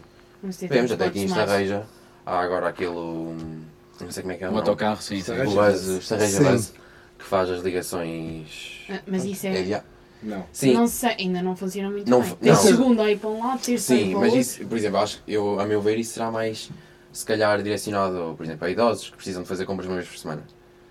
[0.69, 1.86] vemos até aqui em Estarreja,
[2.26, 2.89] há agora aquele.
[2.93, 4.62] Não sei como é que é o Um nome.
[4.67, 5.15] autocarro, sim.
[5.15, 5.19] sim.
[5.21, 5.52] Estarreja.
[5.52, 6.43] O Buzz, Estarreja Sim.
[6.45, 6.73] Buzz,
[7.19, 8.86] que faz as ligações.
[8.89, 9.84] Ah, Mas isso É é.
[10.23, 10.45] Não.
[10.54, 12.36] Sim, Não sei, ainda não funciona muito Não bem.
[12.36, 12.62] Tem não.
[12.62, 14.39] segundo aí para um lado, terceiro sim, para o mas outro.
[14.41, 16.69] isso, por exemplo, acho que eu, a meu ver, isso será mais,
[17.13, 20.17] se calhar, direcionado, por exemplo, a idosos que precisam de fazer compras uma vez por
[20.17, 20.43] semana.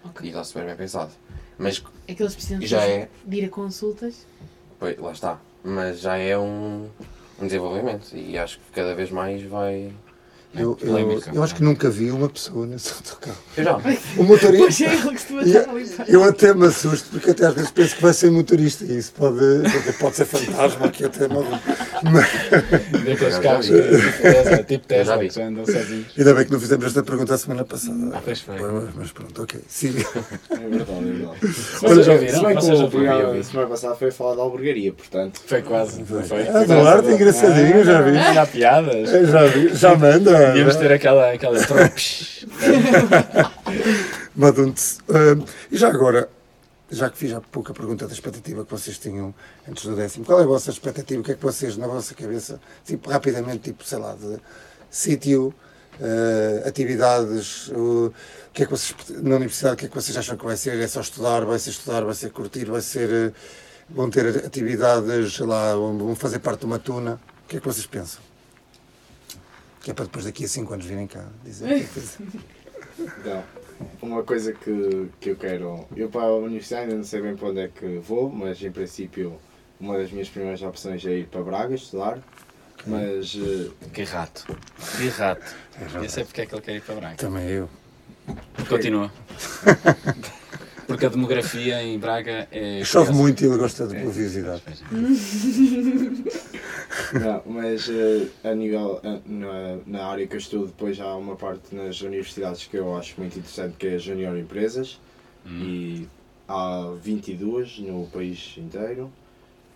[0.04, 0.24] Ok.
[0.24, 1.11] E está super bem pensado.
[1.58, 4.26] Mas É que eles precisam de, já é, de ir a consultas.
[4.78, 5.40] pois, lá está.
[5.62, 6.88] Mas já é um,
[7.40, 9.92] um desenvolvimento e acho que cada vez mais vai.
[10.54, 11.30] Eu, eu, Polémica.
[11.34, 13.36] eu acho que nunca vi uma pessoa nesse autocarro.
[13.56, 13.76] Eu já.
[13.76, 14.84] O Pois motorista.
[14.84, 18.30] é, E para- Eu até me assusto, porque até às vezes penso que vai ser
[18.30, 19.38] motorista e isso pode,
[19.98, 21.42] pode ser fantasma aqui até não.
[22.02, 22.26] Mas,
[22.92, 23.74] Daqueles Eu carros já
[24.58, 26.06] que, tipo Tesla, tipo Eu já que já andam sozinhos.
[26.18, 28.10] ainda bem que não fizemos esta pergunta a semana passada.
[28.12, 28.56] Ah, pois foi.
[28.94, 29.60] Mas, pronto, ok.
[29.68, 29.94] Sim.
[30.50, 31.38] É verdade, é verdade.
[31.80, 32.34] Vocês ouviram?
[32.38, 35.40] Se bem que Vocês o programa semana passada foi falar da albergaria, portanto.
[35.46, 36.04] Foi quase.
[36.04, 36.22] Foi.
[36.24, 36.64] Foi Ah.
[36.64, 38.18] Duarte, engraçadinho, já vi.
[38.18, 39.10] Ah, Há piadas.
[39.30, 40.41] Já vi, já manda.
[40.46, 41.59] Devíamos ter aquela, aquela.
[44.35, 44.98] Madunte.
[45.09, 46.28] Uh, e já agora,
[46.90, 49.35] já que fiz há pouco a pergunta da expectativa que vocês tinham
[49.68, 51.20] antes do décimo, qual é a vossa expectativa?
[51.20, 54.38] O que é que vocês, na vossa cabeça, tipo, rapidamente, tipo, sei lá, de
[54.90, 55.55] sítio,
[56.00, 58.12] uh, atividades, o
[58.52, 60.78] que é que vocês, na universidade, o que é que vocês acham que vai ser?
[60.78, 63.35] É só estudar, vai ser estudar, vai ser curtir, vai ser, uh,
[63.88, 67.20] vão ter atividades, sei lá, vão fazer parte de uma tuna?
[67.44, 68.32] O que é que vocês pensam?
[69.83, 71.87] Que é para depois daqui a 5 anos virem cá dizer o que é que
[71.87, 72.33] fizeram.
[72.99, 73.45] Então,
[74.01, 75.87] uma coisa que, que eu quero.
[75.97, 78.71] Eu para a universidade ainda não sei bem para onde é que vou, mas em
[78.71, 79.38] princípio
[79.81, 82.18] uma das minhas primeiras opções é ir para Braga estudar.
[82.87, 84.47] Mas eh, Que rato.
[84.97, 85.55] Que rato.
[85.95, 87.16] Eu sei porque é que ele quer ir para Braga.
[87.16, 87.68] Também eu.
[88.68, 89.12] Continua.
[90.87, 92.83] Porque a demografia em Braga é.
[92.85, 93.12] Chove curiosa.
[93.12, 94.62] muito e ele gosta de pluviosidade.
[97.12, 101.37] Não, mas eh, a nível, eh, na, na área que eu estudo, depois há uma
[101.37, 104.99] parte nas universidades que eu acho muito interessante, que é a Junior Empresas,
[105.47, 106.07] e
[106.49, 109.11] há 22 no país inteiro.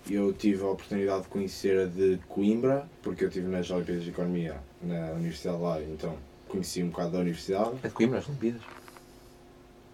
[0.09, 4.11] Eu tive a oportunidade de conhecer a de Coimbra, porque eu estive nas Olimpíadas de
[4.11, 6.17] Economia na universidade lá, então
[6.49, 7.73] conheci um bocado da universidade.
[7.83, 8.63] É de Coimbra, as Olimpíadas.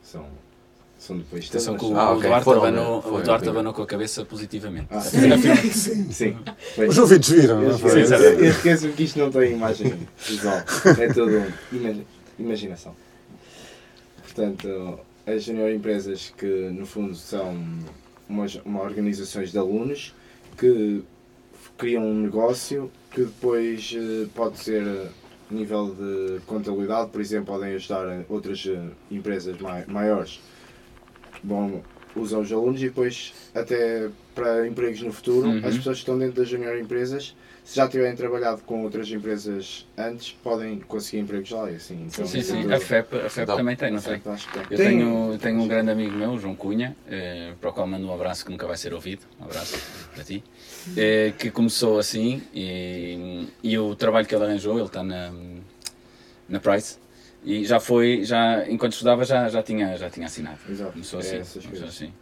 [0.03, 0.27] São,
[1.03, 1.39] são todo.
[1.39, 2.29] Atenção que o, Ah, o ok.
[2.29, 2.99] Duarte, Foram, abanou, né?
[2.99, 3.53] o Foi, Duarte foi.
[3.53, 4.87] abanou com a cabeça positivamente.
[4.91, 6.11] Ah, Sim.
[6.13, 6.37] Sim.
[6.89, 8.27] Os ouvintes viram, Eu não esqueço, foi?
[8.35, 9.95] eu esqueço que isto não tem imagem
[10.27, 10.59] visual.
[10.99, 12.05] É tudo ima-
[12.39, 12.95] imaginação.
[14.23, 17.57] Portanto, as junior empresas que no fundo são
[18.29, 20.15] umas uma organizações de alunos
[20.57, 21.03] que
[21.77, 27.75] criam um negócio que depois eh, pode ser a nível de contabilidade, por exemplo, podem
[27.75, 30.41] ajudar outras eh, empresas mai- maiores.
[31.43, 31.83] Bom,
[32.15, 35.59] usam os alunos e depois até para empregos no futuro, Uhum.
[35.59, 39.87] as pessoas que estão dentro das junior empresas, se já tiverem trabalhado com outras empresas
[39.97, 42.07] antes, podem conseguir empregos lá e assim.
[42.13, 42.63] Então, Sim, sim.
[42.63, 44.15] tudo- A FEP, a FEP Dá- também tem, não tem.
[44.71, 48.07] Eu Tem- tenho, tenho um grande amigo meu, João Cunha, eh, para o qual mando
[48.07, 49.23] um abraço que nunca vai ser ouvido.
[49.41, 49.79] Um abraço
[50.15, 50.43] para ti.
[50.97, 55.33] Eh, que começou assim e, e o trabalho que ele arranjou, ele está na,
[56.49, 56.99] na Price.
[57.45, 60.59] E já foi, já, enquanto estudava, já, já, tinha, já tinha assinado.
[60.71, 60.93] Exato.
[60.93, 61.37] Começou É assim.
[61.39, 62.13] essas começou assim.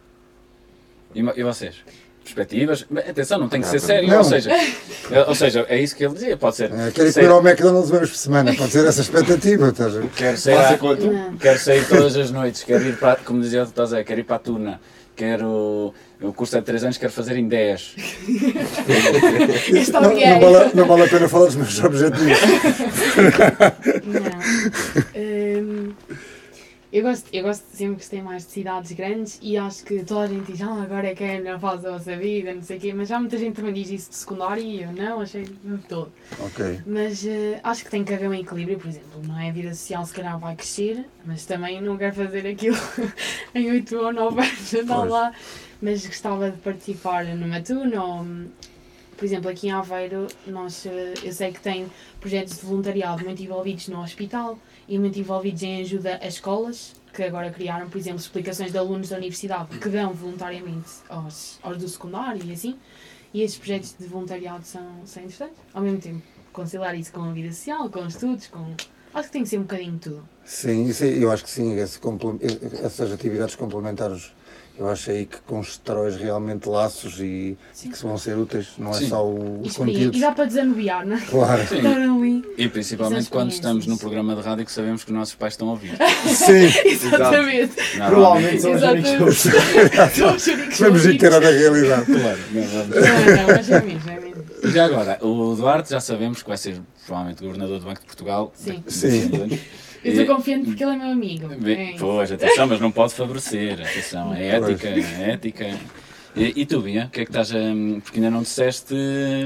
[1.13, 1.75] E, e vocês?
[2.23, 2.85] Perspectivas?
[3.09, 4.07] Atenção, não tem que ser sério.
[4.07, 4.17] Não.
[4.19, 6.37] Ou, seja, é- ou seja, é isso que ele dizia.
[6.37, 6.71] Pode ser.
[6.71, 7.29] É, Quero ir sério.
[7.29, 10.09] comer ao McDonald's uma vez por semana, pode ser essa expectativa, estás a ver?
[10.11, 10.79] Quero sair?
[10.81, 11.37] Não.
[11.37, 13.85] quero sair todas as noites, quero ir para, como dizia o Dr.
[13.85, 14.81] Zé, quero ir para a Tuna,
[15.15, 17.95] quero, o curso é de 3 anos, quero fazer em 10.
[19.73, 20.25] Este Não, ok.
[20.27, 22.39] não, vale, não vale a pena falar dos meus objetivos.
[24.05, 24.31] Não.
[25.15, 25.93] Hum,
[26.91, 30.27] eu, gosto, eu gosto, sempre gostei mais de cidades grandes e acho que toda a
[30.27, 32.77] gente diz, ah, agora é que é a melhor fase da vossa vida, não sei
[32.77, 35.43] o quê, mas já muita gente também diz isso de secundário e eu não, achei
[35.43, 36.11] de todo.
[36.39, 36.81] Ok.
[36.85, 39.49] Mas eh, acho que tem que haver um equilíbrio, por exemplo, não é?
[39.49, 42.77] A vida social se calhar vai crescer, mas também não quero fazer aquilo
[43.55, 45.70] em 8 ou 9 anos, andar Pois.
[45.81, 48.25] Mas gostava de participar numa tuna ou,
[49.17, 51.87] por exemplo, aqui em Aveiro, nós, eh, eu sei que tem
[52.19, 57.23] projetos de voluntariado muito envolvidos no hospital e muito envolvidos em ajuda a escolas, que
[57.23, 61.87] agora criaram, por exemplo, explicações de alunos da universidade que dão voluntariamente aos, aos do
[61.87, 62.77] secundário e assim.
[63.33, 65.57] E estes projetos de voluntariado são, são interessantes.
[65.73, 68.73] Ao mesmo tempo, conciliar isso com a vida social, com os estudos, com.
[69.13, 70.29] Acho que tem que ser um bocadinho de tudo.
[70.45, 72.45] Sim, isso, é- eu acho que sim, esse complemento-
[72.83, 74.33] essas atividades complementares
[74.81, 78.93] Eu acho aí que constróis realmente laços e, e que vão ser úteis, não é
[78.95, 79.09] Sim.
[79.09, 80.17] só o, o Isto conteúdo.
[80.17, 81.21] E dá para desanuviar, não é?
[81.21, 81.67] Claro.
[81.67, 81.77] Sim.
[81.77, 82.43] Estar ali.
[82.57, 85.67] E principalmente quando estamos num programa de rádio que sabemos que os nossos pais estão
[85.67, 85.95] a ouvir.
[86.25, 87.75] Sim, Exatamente.
[87.95, 89.09] Provavelmente são os Exatamente.
[89.11, 89.43] únicos
[90.79, 91.05] vamos ouvintes.
[91.05, 92.05] inteira da realidade.
[92.05, 92.39] Claro.
[92.51, 93.55] não, não.
[93.55, 94.43] Mas é mesmo, é mesmo.
[94.63, 98.51] Já agora, o Duarte já sabemos que vai ser provavelmente governador do Banco de Portugal.
[98.55, 98.83] Sim.
[98.87, 99.59] a Sim.
[100.03, 101.47] Eu estou confiante porque ele é meu amigo.
[101.59, 101.97] Bem, É.
[101.99, 105.77] Pois, atenção, mas não pode favorecer, atenção, é ética, é ética.
[106.35, 107.57] E, e tu, Bia, o que é que estás a.
[108.03, 108.95] Porque ainda não disseste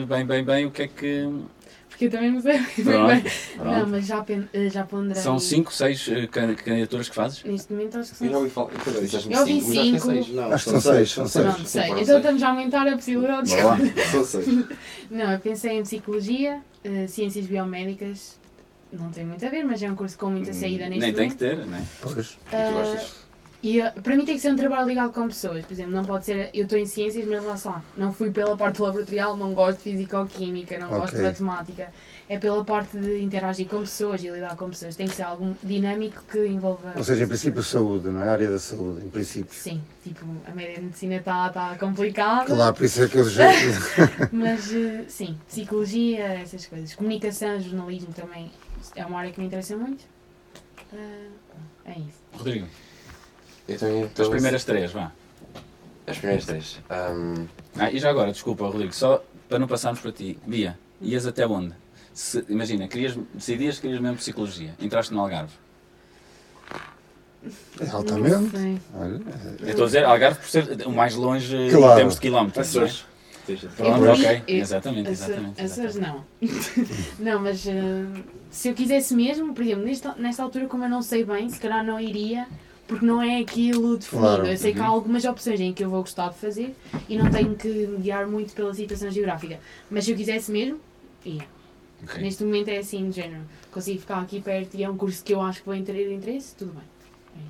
[0.08, 1.28] bem, bem, bem o que é que.
[1.90, 3.24] Porque eu também não sei Pronto, bem.
[3.56, 3.80] pronto.
[3.80, 5.22] Não, mas já, pen- eh, já ponderei.
[5.24, 7.42] São 5, 6 candidaturas que fazes?
[7.46, 8.42] Neste momento acho que Eu já são.
[8.42, 8.70] ouvi falar.
[8.86, 11.46] Eu Eu ouvi cinco, mas acho que é Acho que são seis, são seis.
[11.46, 11.82] Pronto, sei.
[11.84, 12.18] Foram Então seis.
[12.18, 14.02] estamos a aumentar a possibilidade de.
[14.12, 14.46] São seis.
[15.10, 18.38] Não, eu pensei em psicologia, eh, ciências biomédicas.
[19.00, 21.24] Não tem muito a ver, mas é um curso com muita saída neste Nem tem
[21.26, 21.32] momento.
[21.38, 21.86] que ter, né?
[22.02, 22.28] Pois.
[22.32, 23.26] E tu Ah, gostas?
[23.64, 25.66] E uh, para mim tem que ser um trabalho ligado com pessoas.
[25.66, 26.52] Por exemplo, não pode ser.
[26.54, 27.82] Eu estou em ciências, mas lá está.
[27.98, 31.88] Não fui pela parte laboratorial, não gosto de físico-química, não gosto de matemática.
[32.30, 34.96] É pela parte de interagir com pessoas e lidar com pessoas.
[34.96, 36.94] Tem que ser algo dinâmico que envolva.
[36.96, 38.30] Ou seja, em princípio, saúde, não é?
[38.30, 39.52] A área da saúde, em princípio.
[39.54, 42.46] Sim, tipo, a média de medicina está tá complicada.
[42.46, 43.46] Claro, por isso é que eu já.
[44.32, 46.94] Mas uh, sim, psicologia, essas coisas.
[46.94, 48.52] Comunicação, jornalismo também
[48.96, 50.04] é uma área que me interessa muito.
[50.94, 51.30] Uh,
[51.86, 52.20] é isso.
[52.34, 52.68] Rodrigo,
[53.68, 55.12] Eu também as estou- primeiras três, vá.
[56.08, 56.80] As primeiras três.
[56.90, 60.38] Ahm, Ah, e já agora, desculpa, Rodrigo, só para não passarmos para ti.
[60.46, 61.74] Bia, ias até onde?
[62.14, 65.54] Se- imagina, querias, decidias que querias mesmo psicologia, entraste no Algarve.
[67.80, 68.50] É altamente.
[68.58, 68.80] sei.
[68.96, 69.22] Olha,
[69.60, 71.96] Eu estou a dizer Algarve por ser o mais longe em Claro.
[71.96, 72.58] termos de quilómetros.
[72.66, 72.70] é?
[72.70, 73.06] Açores.
[73.76, 74.42] Pronto, ok.
[74.48, 75.62] eu- exatamente, exatamente.
[75.62, 76.26] Açores exatamente.
[77.20, 77.26] não.
[77.34, 81.02] não, mas uh, se eu quisesse mesmo, por exemplo, nesta, nesta altura, como eu não
[81.02, 82.48] sei bem, se calhar não iria,
[82.88, 84.28] porque não é aquilo definido.
[84.28, 84.48] Claro.
[84.48, 84.96] Eu sei que há Uhum.
[84.96, 86.76] algumas opções em que eu vou gostar de fazer
[87.10, 89.60] e não tenho que me guiar muito pela situação geográfica.
[89.90, 90.80] Mas se eu quisesse mesmo,
[91.26, 91.44] ia.
[92.04, 92.22] Ok.
[92.22, 93.42] Neste momento é assim, de género.
[93.72, 96.56] Consigo ficar aqui perto e é um curso que eu acho que vou ter interesse,
[96.56, 96.84] tudo bem.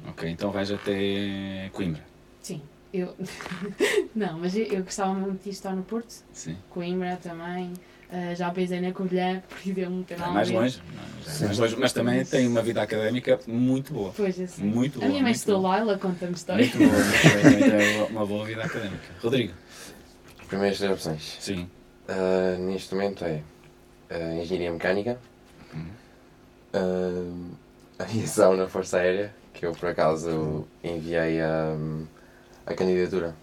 [0.10, 2.04] Ok, então vais até Coimbra.
[2.42, 2.62] Sim.
[3.00, 3.16] Eu...
[4.16, 6.58] não, mas eu, eu gostava muito de estar no Porto, Sim.
[6.70, 7.74] Coimbra também.
[8.12, 11.30] uh, já pensei na Covilhã, por exemplo, tem É nada a mais longe, não, é
[11.32, 11.46] Sim.
[11.46, 14.14] mais longe, mas também tem uma vida académica muito boa.
[14.16, 14.48] Pois, sei.
[14.66, 15.10] Muito A boa.
[15.12, 15.60] minha mãe boa.
[15.60, 16.74] lá, ela conta-me histórias.
[16.74, 19.04] Muito boa, muito boa, também tem uma boa vida académica.
[19.22, 19.54] Rodrigo,
[20.48, 21.38] primeiras três opções.
[21.40, 21.70] sim.
[22.08, 23.42] Ah, neste momento é
[24.10, 25.18] ah, Engenharia Mecânica,
[25.74, 27.52] Uhum.
[27.98, 31.74] Aviação na Força Aérea, que eu por acaso enviei a,
[32.66, 33.36] a candidatura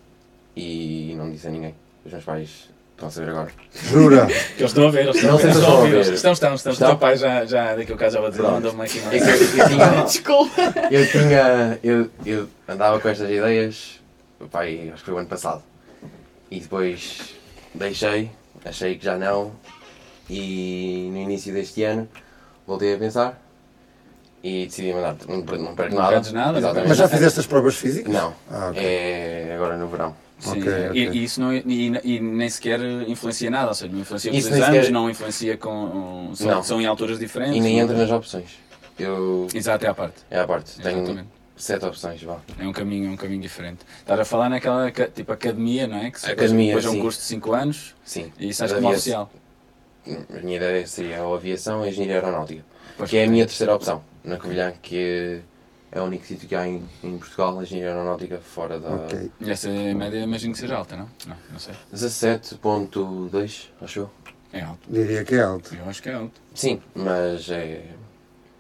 [0.57, 1.75] e não disse a ninguém.
[2.05, 3.51] Os meus pais estão a saber agora.
[3.75, 4.27] Jura?
[4.57, 5.43] Que eles estão a ver, eles estão Não a ver.
[5.43, 6.01] sei se Estão a ver.
[6.15, 6.71] Estão, estão, estão.
[6.71, 6.89] O Estão?
[6.91, 9.35] teu pai já, já daquele caso já vai dizer, mandou-me aqui uma É que eu,
[9.35, 10.63] eu tinha, Desculpa.
[10.91, 11.79] eu tinha.
[11.83, 14.01] Eu, eu andava com estas ideias,
[14.41, 15.63] o pai, acho que foi o ano passado.
[16.51, 17.35] E depois
[17.75, 18.31] deixei,
[18.65, 19.53] achei que já não.
[20.31, 22.09] E no início deste ano
[22.67, 23.42] voltei a pensar
[24.43, 25.17] e decidi mandar.
[25.29, 26.33] Não, não perco Não nada.
[26.33, 26.89] nada, Exatamente.
[26.89, 28.13] Mas já fizeste as provas físicas?
[28.13, 28.83] Não, Ah, ok.
[28.83, 30.15] é agora no verão.
[30.39, 31.09] Sim, Ok, e- ok.
[31.13, 34.47] E, isso não, e, e nem sequer influencia nada, ou seja, não influencia com os
[34.47, 36.33] exames, sequer- não influencia com.
[36.35, 36.63] São, Não.
[36.65, 37.57] são em alturas diferentes.
[37.57, 38.51] E nem entra nas opções.
[38.99, 39.47] Eu.
[39.55, 40.17] Exato, é à parte.
[40.29, 40.75] É a parte.
[40.81, 41.29] Tenho Exatamente.
[41.57, 42.39] sete opções, vá.
[42.59, 43.79] É um caminho, é um caminho diferente.
[44.01, 46.11] Estás a falar naquela tipo academia, não é?
[46.11, 47.01] Que se- Academia, depois é um sim.
[47.01, 48.33] curso de 5 anos Sim.
[48.41, 49.31] e isso acho Mas como oficial.
[50.07, 52.65] A minha ideia seria a aviação e a engenharia aeronáutica.
[52.99, 55.41] Pois, Que é a minha terceira opção, na Covilhã, que
[55.91, 58.89] é o único sítio que há em, em Portugal, a engenharia aeronáutica, fora da.
[58.91, 59.31] Ok.
[59.41, 61.09] E essa média imagino que seja alta, não?
[61.27, 61.75] Não, não sei.
[61.93, 64.11] 17.2, acho eu.
[64.53, 64.81] É alto.
[64.89, 65.75] Diria que é alto.
[65.75, 66.41] Eu acho que é alto.
[66.55, 67.85] Sim, mas é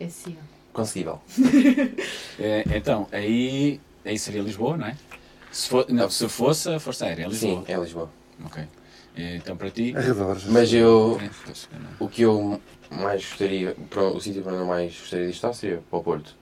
[0.01, 0.37] É sim.
[0.73, 1.21] conseguível.
[2.41, 4.97] É, então, aí, aí seria Lisboa, não é?
[5.51, 7.65] Se, for, não, se fosse a Força Aérea, é Lisboa.
[7.67, 8.11] Sim, é Lisboa.
[8.45, 8.65] Ok.
[9.17, 9.95] E, então para ti.
[9.97, 10.45] Arredores.
[10.47, 11.21] Mas eu.
[11.23, 11.25] É,
[11.79, 12.07] não.
[12.07, 13.77] O que eu mais gostaria.
[13.91, 16.35] para O sítio para onde eu mais gostaria de estar seria para o Porto.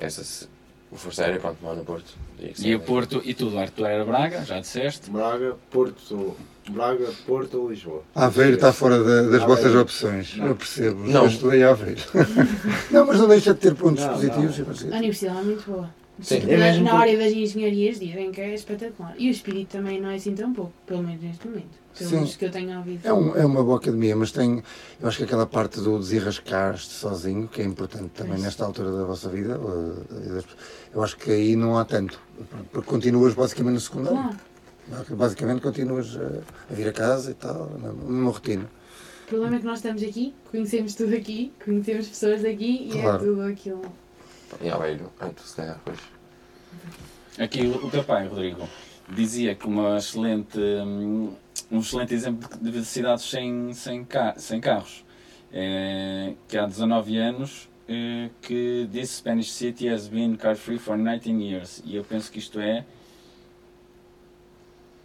[0.00, 0.22] Essa.
[0.24, 0.48] se-
[0.90, 2.14] Força Aérea, quanto mais no Porto.
[2.58, 5.10] E o Porto, e tu, Duarte, tu era Braga, já disseste.
[5.10, 6.34] Braga, Porto,
[6.70, 8.02] Braga, Porto, Lisboa.
[8.14, 9.46] Aveiro está fora da- das Aveiro.
[9.48, 10.34] vossas opções.
[10.38, 11.04] Eu percebo.
[11.04, 11.24] Não.
[11.24, 12.00] Eu estudei Aveiro.
[12.90, 14.82] não, mas não deixa de ter pontos Não, positivos.
[14.84, 14.94] não.
[14.94, 15.90] A universidade é muito boa.
[16.20, 16.40] Sim.
[16.40, 19.14] Na, É mesmo na porque- área das engenharias dizem que é espetacular.
[19.18, 21.78] E o espírito também não é assim tão pouco, pelo menos neste momento.
[21.96, 22.38] Pelos Sim.
[22.38, 23.00] que eu tenho ouvido.
[23.06, 24.62] É, um- é uma boa academia, mas tem.
[25.00, 28.42] Eu acho que aquela parte do desirrascar-te sozinho, que é importante também Pois.
[28.44, 30.42] nesta altura da vossa vida, eh,
[30.94, 32.20] eu acho que aí não há tanto.
[32.72, 34.18] Porque continuas basicamente no secundário.
[34.88, 35.16] Claro.
[35.16, 36.40] Basicamente continuas eh,
[36.70, 38.70] a vir a casa e tal, na mesma rotina.
[39.24, 43.16] O problema é que nós estamos aqui, conhecemos tudo aqui, conhecemos pessoas aqui e Claro.
[43.16, 43.82] é tudo aquilo.
[44.60, 45.98] Em Aveiro, antes se calhar, pois.
[47.38, 48.68] Aqui o teu pai, Rodrigo,
[49.08, 51.34] dizia que uma excelente, hum,
[51.70, 55.04] um excelente exemplo de de cidades sem, sem, sem carros.
[55.52, 60.96] É, que há 19 anos eh, que this Spanish city has been car free for
[60.96, 61.82] 19 years.
[61.84, 62.84] E eu penso que isto é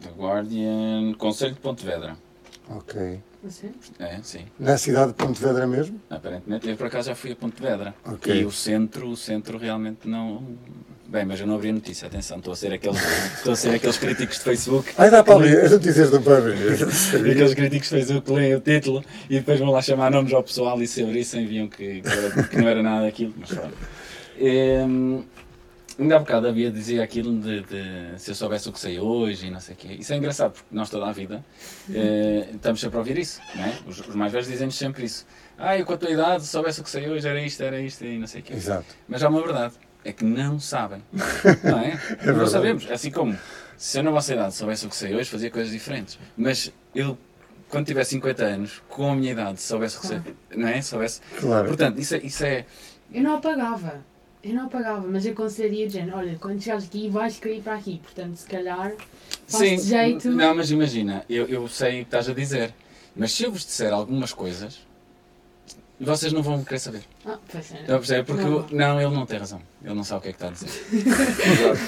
[0.01, 2.17] The Guardian, Conselho de Pontevedra.
[2.69, 3.21] Ok.
[3.43, 3.71] Você?
[3.99, 4.45] É, sim.
[4.57, 5.99] Na cidade de Pontevedra mesmo?
[6.09, 7.93] Aparentemente, eu por acaso já fui a Pontevedra.
[8.05, 8.33] Ok.
[8.41, 10.43] E o centro, o centro realmente não.
[11.07, 12.97] Bem, mas eu não abri a notícia, atenção, estou a ser aqueles,
[13.37, 14.93] estou a ser aqueles críticos de Facebook.
[14.97, 16.55] Ai, dá para abrir, as notícias do para abrir.
[16.73, 20.41] Aqueles críticos de Facebook que leem o título e depois vão lá chamar nomes ao
[20.41, 23.33] pessoal e se abrissem viam que, que, era- que não era nada daquilo.
[23.37, 23.73] Mas pronto.
[24.41, 25.23] Hum,
[25.99, 29.47] ainda há bocado havia dizia aquilo de, de se eu soubesse o que sei hoje
[29.47, 29.87] e não sei o quê.
[29.99, 31.43] Isso é engraçado porque nós toda a vida
[31.93, 33.39] eh, estamos sempre a ouvir isso.
[33.55, 33.77] Não é?
[33.87, 35.25] os, os mais velhos dizem-nos sempre isso.
[35.57, 37.79] Ah, eu com a tua idade, se soubesse o que sei hoje, era isto, era
[37.79, 38.53] isto e não sei o quê.
[38.53, 38.85] Exato.
[39.07, 41.01] Mas há uma verdade, é que não sabem.
[41.63, 41.91] Não é?
[41.91, 42.49] não verdade.
[42.49, 42.91] sabemos.
[42.91, 43.37] Assim como
[43.77, 46.17] se eu na vossa idade soubesse o que sei hoje, fazia coisas diferentes.
[46.35, 47.17] Mas eu,
[47.69, 50.21] quando tiver 50 anos, com a minha idade, soubesse o que sei,
[50.55, 50.81] não é?
[50.81, 51.21] Soubesse.
[51.39, 51.67] Claro.
[51.67, 52.17] Portanto, isso é.
[52.19, 52.65] Isso é
[53.13, 54.03] Eu não apagava.
[54.43, 57.61] Eu não apagava, mas eu aconselharia de género, olha, quando chegares aqui vais querer ir
[57.61, 57.99] para aqui.
[58.03, 58.91] Portanto, se calhar,
[59.47, 60.29] faz-te jeito.
[60.29, 62.73] Não, mas imagina, eu, eu sei o que estás a dizer.
[63.15, 64.79] Mas se eu vos disser algumas coisas,
[65.97, 67.03] vocês não vão querer saber.
[67.25, 67.79] Ah, pois é.
[67.81, 68.23] Estão a perceber?
[68.25, 68.51] Porque Não.
[68.51, 69.61] eu- não, ele não tem razão.
[69.81, 70.83] Ele não sabe o que é que está a dizer.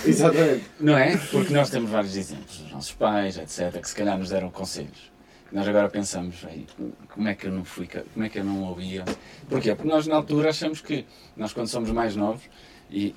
[0.06, 0.64] Exatamente.
[0.80, 1.18] Não é?
[1.18, 5.12] Porque nós temos vários exemplos dos nossos pais, etc., que se calhar nos deram conselhos.
[5.52, 6.66] Nós agora pensamos, "Ei,
[7.10, 9.06] como é que eu não fui, como é que eu não ouvia?
[9.48, 9.74] Porquê?
[9.76, 11.06] Porque nós na altura achamos que,
[11.38, 12.44] nós quando somos mais novos,
[12.92, 13.16] e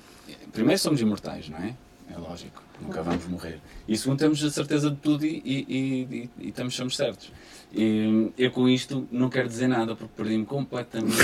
[0.51, 1.75] primeiro somos imortais, não é?
[2.11, 3.59] É lógico, nunca vamos morrer.
[3.87, 7.31] E segundo temos a certeza de tudo e, e, e, e, estamos, somos certos.
[7.71, 11.15] E eu com isto não quero dizer nada, porque perdi-me completamente.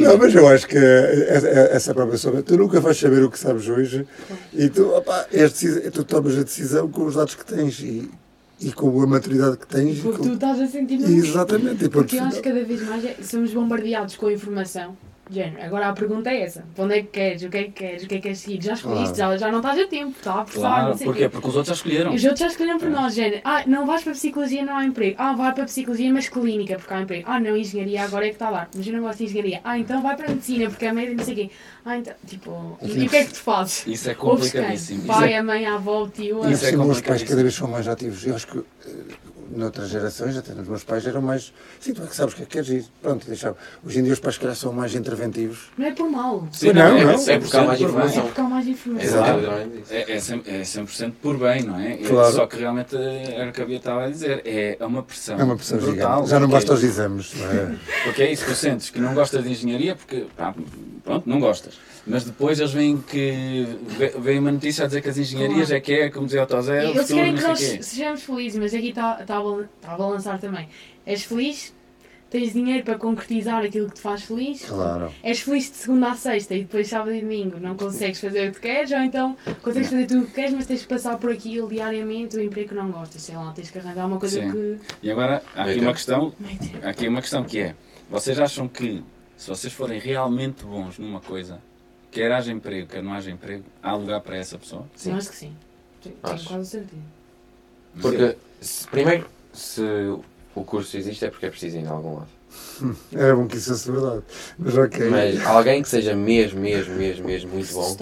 [0.00, 3.38] Não, mas eu acho que essa essa própria sombra, tu nunca vais saber o que
[3.38, 4.06] sabes hoje
[4.54, 5.52] e tu, opá, és
[5.92, 8.10] tu tomas a decisão com os dados que tens e,
[8.60, 10.00] e com a maturidade que tens.
[10.00, 11.16] Porque com- tu estás a sentir mesmo.
[11.16, 14.96] Exatamente, e Porque eu acho que cada vez mais é- somos bombardeados com a informação.
[15.30, 17.42] Género, agora a pergunta é essa: para onde é que queres?
[17.42, 18.02] O que é que queres?
[18.04, 18.62] O que é que queres seguir?
[18.62, 21.10] Já escolhiste, já, já não estás a tempo, está a pressar, Claro, não sei o
[21.10, 21.22] porquê?
[21.22, 21.28] quê.
[21.30, 22.14] Porque os outros já escolheram.
[22.14, 23.40] Os outros já escolheram por nós, género.
[23.42, 25.16] Ah, não vais para a psicologia, não há emprego.
[25.18, 27.24] Ah, vai para a psicologia, mas clínica, porque há emprego.
[27.26, 28.68] Ah, não, engenharia agora é que está dar.
[28.76, 29.60] Mas eu não gosto de engenharia.
[29.64, 31.50] Ah, então vai para a medicina, porque a médica não sei o quê.
[31.86, 33.86] Ah, então, tipo, e o que é que tu fazes?
[33.86, 34.98] Isso é complicadíssimo.
[35.00, 36.38] Isso Pai, é- a mãe, a avó, o tio.
[36.50, 38.26] Isso a- é assim, os pais cada vez são mais ativos.
[38.26, 38.90] Eu acho que eh,
[39.50, 41.52] noutras gerações, até nos meus pais, eram mais.
[41.80, 42.84] Sim, tu é que sabes o que é que queres ir.
[43.02, 43.56] Pronto, deixava.
[43.84, 45.68] Hoje em dia os pais, calhar, são mais interventivos.
[45.76, 46.48] Não é por mal.
[46.52, 47.10] Sim, Não, é, não.
[47.10, 48.00] é É 100% porque há mais por bem.
[48.00, 48.22] É informação.
[48.26, 49.24] porque há mais informação.
[49.90, 49.94] É.
[49.96, 51.92] É, é, 100%, é 100% por bem, não é?
[51.94, 52.34] É Claro.
[52.34, 54.42] Só que realmente era o que eu estava a dizer.
[54.44, 55.38] É uma pressão.
[55.38, 56.12] É uma pressão brutal.
[56.14, 56.30] gigante.
[56.30, 57.74] Já não basta os exames, não é?
[58.04, 60.54] Porque é isso, tu sentes que não gostas de engenharia porque, pá,
[61.02, 61.74] pronto, não gostas.
[62.06, 63.66] Mas depois eles veem que.
[63.98, 65.74] ve- Vem uma notícia a dizer que as engenharias Claro.
[65.74, 68.58] é que é, como dizia o Tosé, o eles futuro, querem que nós sejamos felizes,
[68.58, 69.42] mas aqui está tá a
[69.80, 70.68] tá a balançar também.
[71.06, 71.74] És feliz,
[72.28, 74.66] tens dinheiro para concretizar aquilo que te faz feliz.
[74.66, 75.10] Claro.
[75.22, 78.52] És feliz de segunda a sexta e depois sábado e domingo não consegues fazer o
[78.52, 81.30] que queres, ou então consegues fazer tudo o que queres, mas tens que passar por
[81.32, 84.50] aquilo diariamente, o emprego que não gostas, sei lá, tens que arranjar uma coisa Sim.
[84.52, 84.76] que.
[85.02, 86.34] E agora, há aqui uma questão.
[86.82, 87.74] Há aqui uma questão que é:
[88.10, 89.02] vocês acham que
[89.36, 91.60] se vocês forem realmente bons numa coisa,
[92.14, 94.86] quer haja emprego, quer não haja emprego, há lugar para essa pessoa?
[94.94, 95.10] Sim.
[95.10, 95.56] Eu acho que sim.
[96.00, 96.48] Tenho Acho.
[96.48, 97.02] quase certeza.
[98.00, 99.82] Porque, se- primeiro, se
[100.54, 102.28] o curso existe é porque é preciso ir em algum lado.
[103.12, 104.22] Era bom que isso fosse verdade.
[104.58, 105.10] Mas ok.
[105.10, 107.96] Mas alguém que seja mesmo, mesmo, mesmo, mesmo muito bom,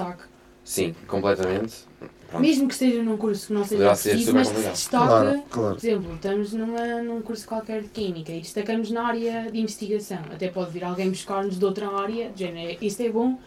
[0.64, 1.84] sim, completamente.
[2.32, 2.42] Pronto.
[2.42, 4.60] Mesmo que esteja num curso que não seja Poderá ser preciso, super mas que se
[4.62, 4.74] complicado.
[4.74, 5.06] destaque.
[5.06, 5.76] Claro, claro.
[5.76, 10.18] Por exemplo, estamos numa, num curso qualquer de Química e destacamos na área de investigação.
[10.32, 13.38] Até pode vir alguém buscar-nos de outra área, de género, isto é bom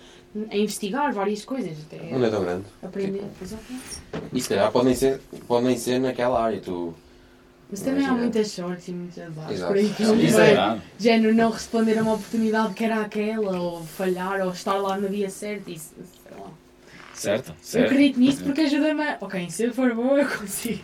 [0.51, 2.65] a investigar várias coisas, até mundo é tão grande.
[2.83, 3.23] aprender.
[3.41, 3.63] Exato.
[4.33, 6.59] E se calhar pode nem ser, pode nem ser naquela área.
[6.59, 6.93] Tu,
[7.71, 8.21] Mas também há Imagina.
[8.21, 9.67] muitas sortes e azares Exato.
[9.71, 10.47] por aí que Isso não Isso é vai.
[10.47, 10.81] verdade.
[10.97, 14.97] De género, não responder a uma oportunidade que era aquela, ou falhar, ou estar lá
[14.97, 15.69] no dia certo.
[15.71, 16.49] Isso, sei lá.
[17.15, 17.49] Certo?
[17.49, 17.85] Eu certo.
[17.91, 19.17] acredito nisso porque ajuda-me a.
[19.21, 20.81] Ok, se eu for boa, eu consigo.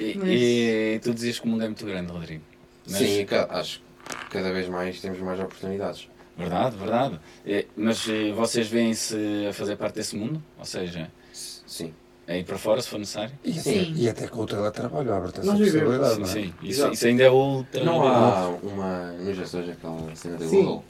[0.00, 2.42] E, Mas- e tu dizias que o mundo é muito grande, Rodrigo.
[2.88, 6.08] Mas- Sim, acho que cada vez mais temos mais oportunidades.
[6.38, 7.20] Verdade, verdade.
[7.46, 9.16] É, mas eh, vocês veem-se
[9.48, 10.42] a fazer parte desse mundo?
[10.58, 11.94] Ou seja, Sim.
[12.26, 13.32] é ir para fora se for necessário?
[13.42, 13.94] E, Sim.
[13.96, 16.32] e até com o teletrabalho abre-te essa possibilidade, Sim, não é?
[16.32, 16.54] sim.
[16.62, 17.82] Isso, isso ainda é outra.
[17.84, 20.56] Não há uma nos Açores aquela cena da Sim.
[20.56, 20.84] Google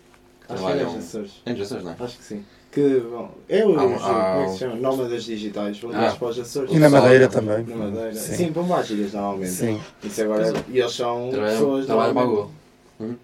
[0.47, 0.93] que Acho que é trabalham.
[0.97, 1.33] nos Açores.
[1.47, 1.97] É nos Açores, não é?
[2.01, 2.45] Acho que sim.
[2.77, 4.75] Que, bom, é o, os- há como é que se chama?
[4.77, 6.15] Nómadas digitais, vão Ah.
[6.15, 6.71] para os Açores.
[6.75, 7.65] E na Madeira também.
[7.65, 8.15] Na Madeira.
[8.15, 8.53] Sim.
[8.53, 8.53] Sim,
[8.91, 9.51] ilhas normalmente.
[9.51, 9.81] Sim.
[10.05, 12.51] Isso agora, e eles são Trabalham, pessoas trabalham para Google.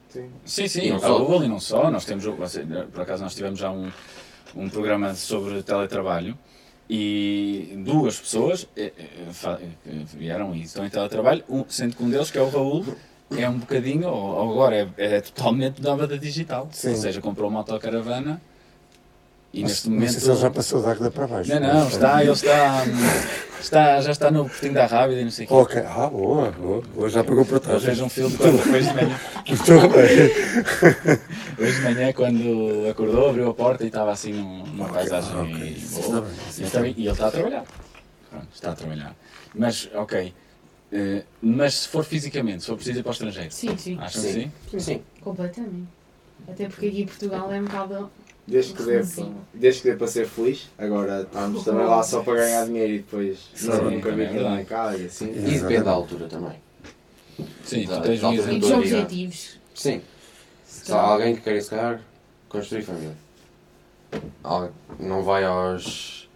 [0.09, 0.31] Sim.
[0.47, 1.19] Sim, sim, não a só.
[1.19, 1.91] Google e não só.
[1.91, 3.91] Nós temos, você- por acaso, nós tivemos já um,
[4.57, 6.35] um programa sobre teletrabalho
[6.89, 9.07] E duas pessoas eh, eh,
[9.47, 12.85] eh, vieram e estão em teletrabalho, um, sendo que um deles, que é o Raul,
[13.37, 16.69] é um bocadinho, ou ou agora é, é totalmente nómada digital.
[16.73, 16.91] Sim.
[16.91, 18.41] Ou seja, comprou uma autocaravana
[19.53, 20.13] e Não neste sei- não momento.
[20.13, 21.51] sei se ele já passou da água para baixo.
[21.51, 22.85] Não, não, está, ele está,
[23.61, 25.55] está, já está no Portinho da Rábida e não sei o quê.
[25.55, 27.83] Ok, ah, boa, boa, boa, já pegou para trás.
[27.85, 29.21] fez um filme quando, hoje de manhã.
[29.47, 31.67] Muito bem.
[31.67, 35.39] Hoje de manhã, quando acordou, abriu a porta e estava assim num- numa Ok, paisagem
[35.41, 36.05] ok, isso boa.
[36.05, 36.95] está bem, isso E está ele, bem.
[36.97, 37.65] e ele está a trabalhar.
[38.31, 39.17] Pronto, está a trabalhar.
[39.55, 40.35] Mas, ok.
[40.93, 44.23] eh, mas se for fisicamente, se for preciso ir para o estrangeiro, Sim, sim, acham
[44.23, 44.53] que sim?
[44.79, 45.03] Sim.
[45.21, 45.89] completamente.
[46.49, 48.11] Até porque aqui em Portugal é um bocado.
[48.47, 49.34] Desde que, dê, Sim.
[49.55, 52.99] desde que dê para ser feliz, agora estamos também lá só para ganhar dinheiro e
[52.99, 54.62] depois Sim, não, nunca é verdade.
[54.62, 55.30] em casa e assim.
[55.30, 56.61] E depende da altura também.
[57.64, 59.59] Sim, tu Exato, tens objetivos.
[59.74, 60.03] Sim.
[60.64, 62.01] Se há alguém que quer, se calhar,
[62.49, 63.14] construir família.
[64.99, 66.28] Não vai aos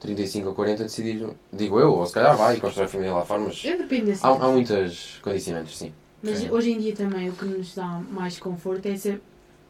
[0.00, 3.62] 35 ou 40 decidir, digo eu, ou se calhar vai construir família lá fora, mas
[3.62, 4.20] dependo assim.
[4.26, 5.92] há, há muitas condicionantes, sim.
[6.22, 6.50] Mas Sim.
[6.50, 9.18] hoje em dia também o que nos dá mais conforto é sa-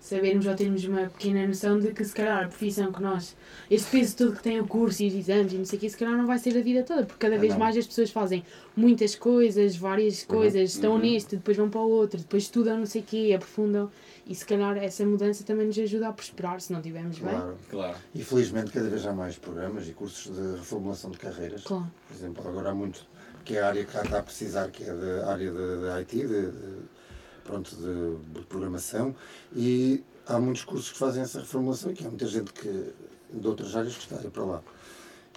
[0.03, 3.37] sabermos ou termos uma pequena noção de que se calhar a profissão que nós,
[3.71, 5.89] este peso todo que tem o curso e os exames e não sei o que,
[5.89, 7.61] se calhar não vai ser a vida toda, porque cada vez não.
[7.61, 8.45] mais as pessoas fazem
[8.77, 10.99] muitas coisas, várias coisas, estão uhum.
[10.99, 13.91] neste, depois vão para o outro, depois estudam não sei o quê, aprofundam
[14.27, 17.31] e se calhar essa mudança também nos ajuda a prosperar se não estivermos bem.
[17.31, 17.57] Claro.
[17.71, 17.97] Claro.
[18.13, 21.63] E felizmente cada vez há mais programas e cursos de reformulação de carreiras.
[21.63, 21.87] Claro.
[22.09, 23.07] Por exemplo, agora há muito,
[23.45, 26.17] que é a área que está a precisar, que é da área de, de IT,
[26.17, 27.02] de, de-
[27.45, 29.14] pronto, de, de programação,
[29.55, 32.93] e há muitos cursos que fazem essa reformulação e que há muita gente que
[33.32, 34.62] de outras áreas que está para lá.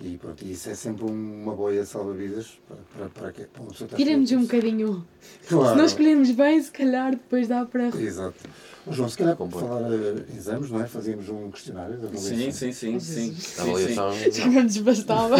[0.02, 3.62] E pronto, e isso é sempre um- uma boia salva-vidas para, para, para, que, para
[3.62, 5.08] uma pessoa Tiramos um bocadinho.
[5.48, 5.70] Claro.
[5.70, 7.88] Se nós escolhermos bem, se calhar depois dá para.
[7.98, 8.36] Exato.
[8.88, 9.62] Ô, João, se calhar para Compõe.
[9.62, 10.86] falar em exames, não é?
[10.86, 12.38] Fazíamos um questionário de avaliação.
[12.38, 13.28] Sim, sim, sim, sim.
[13.30, 13.62] A sim, sim.
[13.62, 14.14] avaliação.
[14.32, 15.36] Já não nos bastava.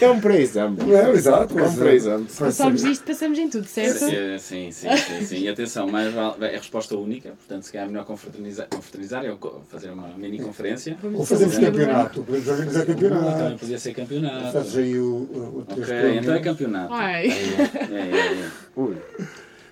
[0.00, 0.78] É um pré-exame.
[0.82, 1.58] Não, exato.
[1.58, 2.26] É um mas, eh, pré-exame.
[2.38, 3.98] Passarmos isto, passamos em tudo, certo?
[3.98, 5.36] Sim, sim, sim, sim, sim.
[5.40, 9.60] E atenção, mais vale, é resposta única, portanto, se calhar é melhor confraternizar, confraternizar co-
[9.68, 10.96] fazer uma mini conferência.
[11.14, 13.58] Ou fazemos fazer campeonato, podemos organizar Também campeonato.
[13.58, 14.52] podia ser campeonato.
[14.52, 16.92] Fazes aí o, o, o teu Ok, então é campeonato.
[16.94, 18.48] Ai, É, é, é.
[18.76, 18.96] Ui.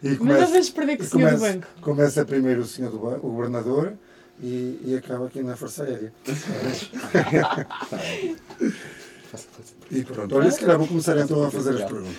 [0.02, 1.66] E mas começa, não vamos perder com o senhor do começa, banco.
[1.80, 3.92] começa primeiro o senhor do banco, o governador,
[4.40, 6.12] e, e acaba aqui na Força Aérea.
[9.90, 12.16] e pronto, olha, se calhar vou começar então a fazer as perguntas.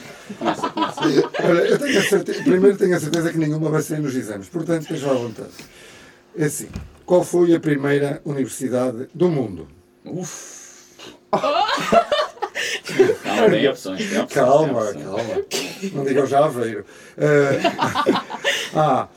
[1.43, 4.47] Olha, eu tenho a certeza, primeiro tenho a certeza que nenhuma vai sair nos exames,
[4.47, 5.51] portanto esteja à vontade.
[6.37, 6.69] É assim,
[7.05, 9.67] qual foi a primeira universidade do mundo?
[10.05, 10.63] Uf.
[13.23, 14.09] Calma, tem opções.
[14.09, 15.45] Tem opções Calma, tem calma.
[15.93, 16.85] Não digam já Aveiro.
[17.17, 17.59] Eh,
[18.75, 19.07] A.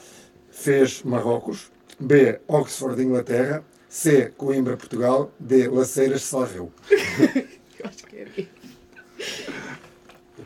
[0.50, 1.70] Fez Marrocos.
[1.98, 2.38] B.
[2.46, 3.64] Oxford, Inglaterra.
[3.88, 4.32] C.
[4.36, 5.32] Coimbra, Portugal.
[5.38, 5.68] D.
[5.68, 6.72] Laceiras, Sarreu.
[6.90, 8.46] Eu acho que é.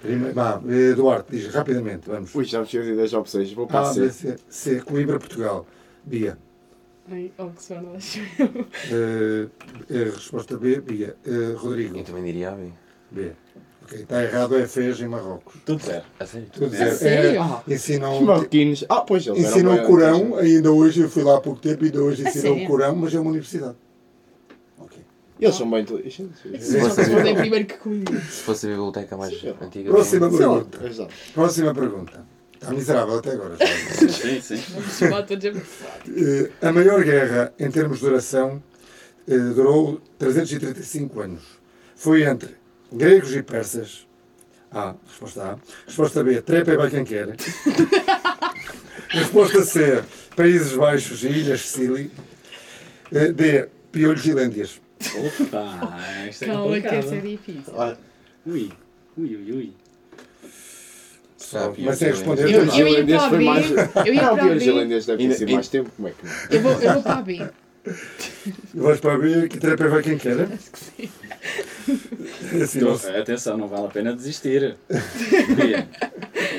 [0.01, 2.35] Primeiro, vá, eh, Duarte, diz rapidamente, vamos.
[2.35, 3.53] Ui, já me esqueci das opções.
[3.53, 4.11] Vou para A, a B, C.
[4.11, 4.37] C.
[4.49, 4.81] C.
[4.81, 5.67] Coimbra, Portugal.
[6.05, 6.39] Bia.
[7.11, 8.67] Ai, Oxford, acho eu.
[8.91, 9.49] Eh,
[9.91, 10.81] eh, resposta B.
[10.81, 11.17] Bia.
[11.27, 11.99] Eh, Rodrigo.
[11.99, 12.73] Eu também diria a B.
[13.11, 13.33] B.
[13.83, 15.55] Ok, está errado, é Fez em Marrocos.
[15.65, 16.05] Tudo zero.
[16.21, 16.47] A sério?
[16.53, 16.97] Tudo É zero.
[16.97, 17.63] sério?
[17.69, 18.85] É, ensinam, Os marroquinos.
[18.89, 22.01] Ah, pois eles ensinam o Corão, ainda hoje, eu fui lá há pouco tempo, ainda
[22.01, 22.67] hoje A ensinam o?
[22.67, 23.75] Corão, mas é uma universidade.
[24.79, 24.99] Ok.
[25.41, 26.39] Eles são bem inteligentes.
[26.45, 28.13] Oxford é primeiro que comigo.
[28.21, 29.55] Se fosse a biblioteca mais Sim.
[29.61, 29.91] antiga.
[29.91, 30.87] Próxima lá, pergunta.
[30.87, 31.15] exato.
[31.35, 32.27] Próxima pergunta.
[32.55, 33.57] Está miserável até agora.
[33.57, 34.63] Sim, sim.
[35.07, 35.21] A
[36.11, 38.63] Eh, a maior guerra, em termos de duração,
[39.27, 41.43] eh, durou 335 anos.
[41.97, 42.60] Foi entre
[42.93, 44.07] gregos e persas.
[44.73, 44.95] A.
[45.07, 45.57] Resposta A.
[45.87, 46.41] Resposta B.
[46.43, 47.35] Trepa e vai quem quer.
[49.11, 50.03] Resposta C.
[50.37, 52.11] Países Baixos e Ilhas Sicily.
[53.13, 53.69] Eh, D.
[53.91, 54.81] Piolhos e Lêndias.
[55.17, 57.73] Opa, isto é Calma que essa é difícil.
[57.75, 57.99] Olha,
[58.47, 58.71] Ui,
[59.19, 59.73] ui, ui,
[61.85, 62.43] Mas sem responder.
[62.45, 63.45] Eu, temos- eu ia para a B.
[63.45, 64.41] mais- Eu ia para a B.
[65.23, 65.91] Ainda- mais tempo.
[65.97, 66.33] Como é que não?
[66.51, 67.49] Eu vou, eu vou para a B.
[68.75, 70.49] Vais para B, que trepa vai quem quer.
[72.53, 74.77] É assim, não se- Então, atenção, não vale a pena desistir.
[75.57, 75.89] Bia,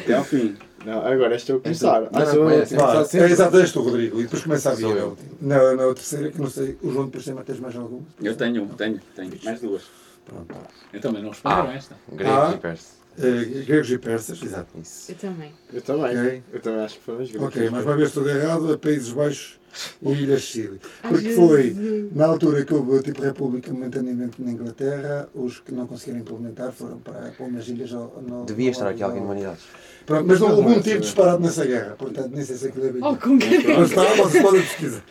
[0.03, 0.57] Até ao fim.
[0.85, 2.01] Não, agora estou a começar.
[2.01, 2.43] Não, Ah, não, eu.
[2.45, 2.75] conhece.
[2.75, 3.27] Começar Vá, sempre.
[3.27, 4.87] é exato, és tu, Rodrigo, e depois começa a Bia.
[4.87, 5.17] eu.
[5.39, 8.01] Na, na terceira, que não sei, o João depois tem tens mais alguma?
[8.21, 9.31] Eu tenho, tenho, tenho.
[9.43, 9.83] Mais duas.
[10.25, 10.55] Pronto.
[10.91, 11.73] Então, mas não responderam Ah.
[11.75, 11.95] esta.
[12.11, 12.53] Gregos Ah.
[12.55, 13.00] e.
[13.19, 14.69] Eh, gregos e persas, exato.
[14.81, 15.11] Isso.
[15.11, 15.51] Eu também.
[15.73, 16.17] Eu também.
[16.17, 16.43] Ok.
[16.53, 17.45] Eu também acho que foi mais grande.
[17.45, 19.59] Ok, mas uma vez tudo errado, a Países Baixos
[20.01, 20.79] e Ilhas Chile.
[21.01, 26.19] Porque foi na altura que houve tipo república momentaneamente na Inglaterra, os que não conseguiram
[26.21, 27.91] implementar foram para, para umas ilhas.
[27.91, 29.63] No, Devia no- estar aqui alguém de no- humanidades.
[30.05, 32.87] Pronto, mas não houve um é tiro disparado nessa guerra, portanto nem sei se aquilo
[32.87, 33.03] é bem.
[33.03, 33.35] Oh, com
[33.77, 35.03] Mas está, vocês podem pesquisar.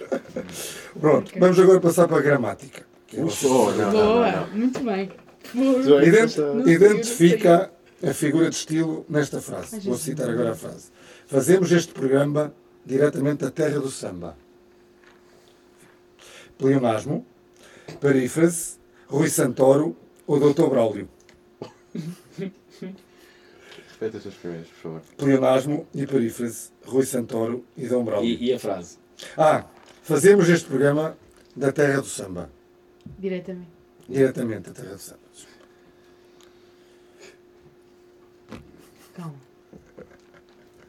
[0.98, 2.82] Pronto, vamos agora passar para a gramática.
[3.06, 4.46] que é o- Oh, não, não, não, Boa, não.
[4.56, 5.10] muito bem.
[6.06, 6.36] Ident-
[6.66, 7.70] identifica
[8.02, 9.80] a figura de estilo nesta frase.
[9.80, 10.90] Vou citar agora a frase.
[11.26, 14.36] Fazemos este programa diretamente da terra do samba.
[16.58, 17.26] Pleonasmo,
[18.00, 19.96] perífrase, Rui Santoro
[20.26, 20.68] ou Dr.
[20.68, 21.08] Braulio.
[23.88, 25.02] Respeita os seus primeiros, por favor.
[25.16, 28.38] Pleonasmo e perífrase, Rui Santoro e Dom Braulio.
[28.38, 28.98] E, e a frase?
[29.36, 29.66] Ah,
[30.02, 31.16] fazemos este programa
[31.54, 32.50] da terra do samba.
[33.18, 33.70] Diretamente.
[34.08, 35.29] Diretamente da terra do samba.
[39.20, 39.34] Calma.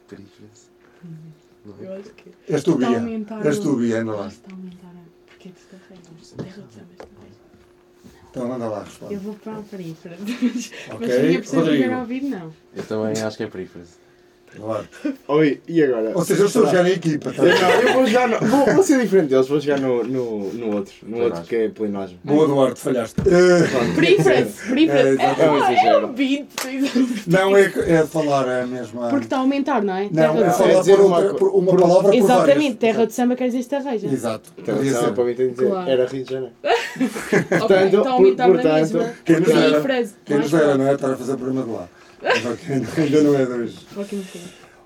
[0.08, 0.70] Perífrase.
[1.80, 2.32] Eu acho que.
[2.48, 2.88] És tu, Bia.
[2.88, 4.28] aumentar És o- tu, Bia, anda lá.
[4.28, 5.04] Está a aumentar a.
[5.28, 7.42] Porque é de vez.
[8.30, 9.14] Então anda lá, responde.
[9.14, 10.18] Eu vou para a perífera.
[10.20, 12.54] Mas, Ok, mas se a minha pessoa tiver a ouvir, não.
[12.76, 13.92] Eu também acho que é perífrase.
[14.56, 14.90] Duarte.
[15.30, 16.12] Oi, e agora?
[16.14, 17.32] Ou seja, eu estou a jogar em equipa.
[17.32, 17.42] Tá?
[17.44, 20.54] Eu não, eu vou jogar no, vou, vou ser diferente deles, vou jogar no, no,
[20.54, 21.46] no outro, no outro Pleonasmo.
[21.48, 22.18] que é pleonasmo.
[22.24, 23.16] Boa, Duarte, falhaste.
[23.96, 24.48] Perífera!
[24.68, 25.10] Perífera!
[25.10, 25.46] É, É.
[25.46, 26.48] É um é, é beat!
[27.28, 29.08] não, é, é de falar a mesma.
[29.10, 30.04] Porque está a aumentar, não é?
[30.04, 30.80] Não, Terra é de falar samba.
[30.80, 34.08] dizer por, uma por uma palavra por Exatamente, terra de samba quer dizer esteveja.
[34.08, 34.52] Exato.
[34.54, 35.14] Podia só ser.
[35.14, 35.90] para mim tem de dizer, Claro.
[35.90, 36.54] era Rio de Janeiro.
[36.92, 39.14] Ok, Portanto, está a aumentar por- na portanto, mesma.
[39.24, 40.94] Quem nos dera, não é?
[40.94, 41.88] Estar a fazer programa de lá.
[42.24, 43.78] Ainda não é hoje.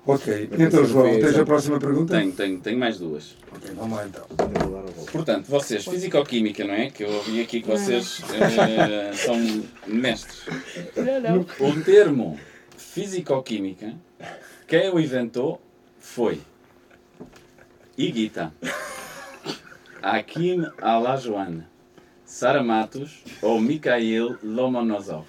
[0.06, 2.16] Ok, então João, tens a próxima pergunta?
[2.16, 3.36] Tenho, tenho, tenho mais duas.
[3.52, 4.24] Ok, vamos lá então.
[5.10, 6.90] Portanto, vocês, Fisicoquímica, não é?
[6.90, 9.36] Que eu ouvi aqui que vocês eh, são
[9.84, 10.44] mestres.
[10.96, 11.68] Não, não.
[11.68, 12.38] O termo
[12.76, 13.94] Fisicoquímica,
[14.68, 15.60] quem o inventou
[15.98, 16.40] foi
[17.98, 18.54] Iguita,
[20.00, 21.64] Hakim Alajuan,
[22.24, 25.26] Sara Matos ou Mikhail Lomonosov.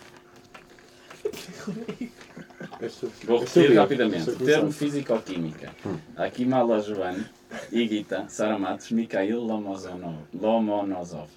[3.25, 4.30] Vou repetir rapidamente.
[4.30, 5.71] O termo Fisicoquímica,
[6.15, 7.25] Hakim Alajuan,
[7.71, 11.28] Iguita, Sara Matos, Mikhail Lomonosov.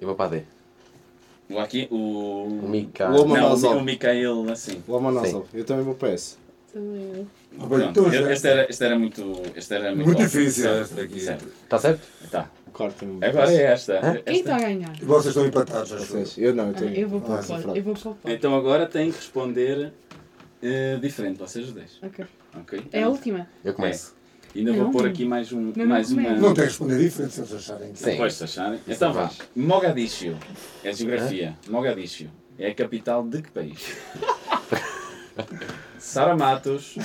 [0.00, 0.42] Eu vou para a D.
[1.50, 2.44] O aqui, o...
[2.44, 3.08] O Mika.
[3.08, 3.76] Loma- Não, Lomonosov.
[3.78, 4.82] o Mikhail, assim.
[4.86, 6.36] Lomonosov, eu também vou para esse.
[6.72, 7.26] Também
[7.58, 9.42] Pronto, este era, este era muito...
[9.56, 11.48] Este era muito, Muito difícil certo.
[11.64, 12.06] Está certo?
[12.30, 12.48] Tá.
[12.72, 13.24] Corta-me.
[13.24, 14.22] Agora é esta.
[14.24, 14.92] Quem está a ganhar?
[15.02, 16.06] Vocês estão empatados, acho eu.
[16.06, 18.30] Vocês, eu não, eu Ah, estou eu vou para Ah, Eu vou para o pó.
[18.30, 19.92] Então agora têm que responder
[20.62, 21.98] eh, diferente, vocês os dois.
[22.02, 22.24] Ok.
[22.60, 22.82] Ok?
[22.92, 23.48] É a última?
[23.64, 24.14] Eu começo.
[24.54, 24.82] Ainda Não.
[24.84, 26.30] vou pôr aqui mais, um, Não, mais não uma...
[26.32, 27.98] Não tem que responder diferente se eles acharem que.
[27.98, 28.10] Sim.
[28.10, 28.80] Depois, se acharem.
[28.88, 29.30] Então vá.
[29.54, 30.36] Mogadíscio.
[30.82, 31.56] É geografia.
[31.68, 32.30] Mogadíscio.
[32.58, 33.96] É a capital de que país?
[35.98, 36.96] Sara Matos.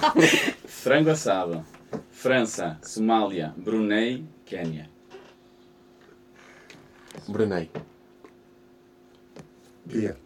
[0.66, 1.64] Frango assado.
[2.10, 4.90] França, Somália, Brunei, Quénia.
[7.28, 7.70] Brunei.
[9.84, 10.16] Bia.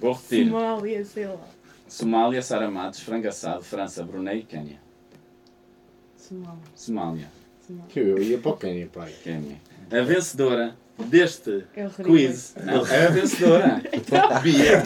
[0.00, 0.46] Vou repetir.
[0.46, 1.48] Somália, sei lá.
[1.88, 4.80] Somália, Sara Matos, frango assado, França, Brunei, Quénia.
[6.16, 6.58] Somália.
[6.74, 7.28] Somália,
[7.66, 7.86] Somália.
[7.88, 9.12] Que eu ia para o Quênia, pai.
[9.22, 9.56] Quénia.
[9.90, 12.54] A vencedora deste É quiz.
[12.64, 13.82] Não, a vencedora.
[14.42, 14.82] Bia.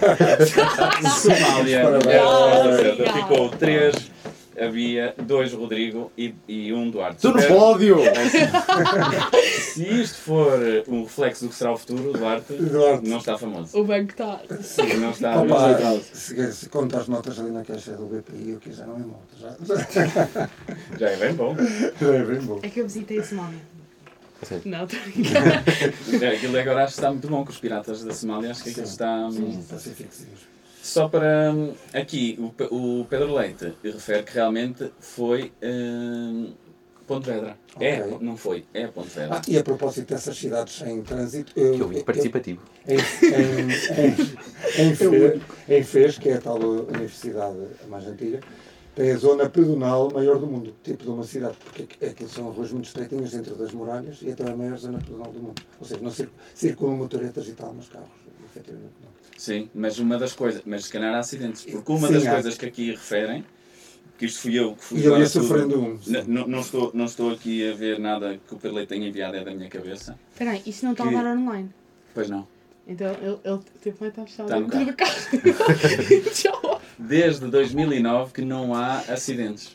[1.09, 1.82] Somália.
[2.11, 3.12] É.
[3.12, 4.10] Ficou 3,
[4.61, 7.17] a Bia, 2 Rodrigo e, e 1 um Duarte.
[7.27, 7.97] Estou no pódio!
[9.73, 10.59] Se isto for
[10.89, 13.09] um reflexo do que será o futuro, Duarte Duarte.
[13.09, 13.79] não está famoso.
[13.79, 14.41] O banco está.
[14.61, 15.41] Sim, não está.
[15.41, 18.99] Opa, se, se conta as notas ali na caixa do BPI, eu quiser não é
[18.99, 19.37] moto.
[19.39, 19.57] Já,
[20.99, 21.57] Já é bem bom.
[22.01, 22.59] já é bem bom.
[22.63, 23.59] É que eu visitei a Somália.
[24.43, 24.61] Sim.
[24.65, 26.23] Não, estou a brincar.
[26.23, 28.51] É, Aquilo agora acho que está muito bom com os piratas da Somália.
[28.51, 29.31] Acho que aquilo está.
[29.31, 30.25] Sim, Pacíficos.
[30.83, 31.53] Só para
[31.93, 32.39] aqui,
[32.70, 36.53] o, o Pedro Leite refere que realmente foi hum,
[37.07, 37.57] Pontevedra.
[37.78, 38.18] É, Ok.
[38.20, 39.37] não foi, é Pontevedra.
[39.39, 42.62] Ah, e a propósito dessas cidades em trânsito, eu, Que eu vi participativo.
[42.87, 47.59] em, em, em, em, Fe- em Fez, que é a tal universidade
[47.89, 48.41] mais antiga,
[48.95, 52.51] tem a zona pedonal maior do mundo, tipo de uma cidade, porque aqu- aquilo são
[52.51, 55.61] ruas muito estreitinhas dentro das muralhas e é a maior zona pedonal do mundo.
[55.78, 58.09] Ou seja, não cir- circulam motoretas e tal nos carros,
[58.47, 59.20] efetivamente não.
[59.41, 62.32] Sim, mas uma das coisas, mas se calhar há acidentes, porque uma Sim, das há.
[62.32, 63.43] coisas que aqui referem,
[64.18, 65.99] que isto fui eu que fui E eu ia sofrendo um.
[66.28, 69.34] Não, não, estou, não estou aqui a ver nada que o Pedro Leite tenha enviado,
[69.38, 70.18] é da minha cabeça.
[70.30, 71.70] Espera aí, isto não está a Que- dar online.
[72.12, 72.47] Pois não.
[72.86, 76.80] Então ele, ele tipo, vai estar fechado Está no dentro do carro.
[76.99, 79.74] Desde 2009 que não há acidentes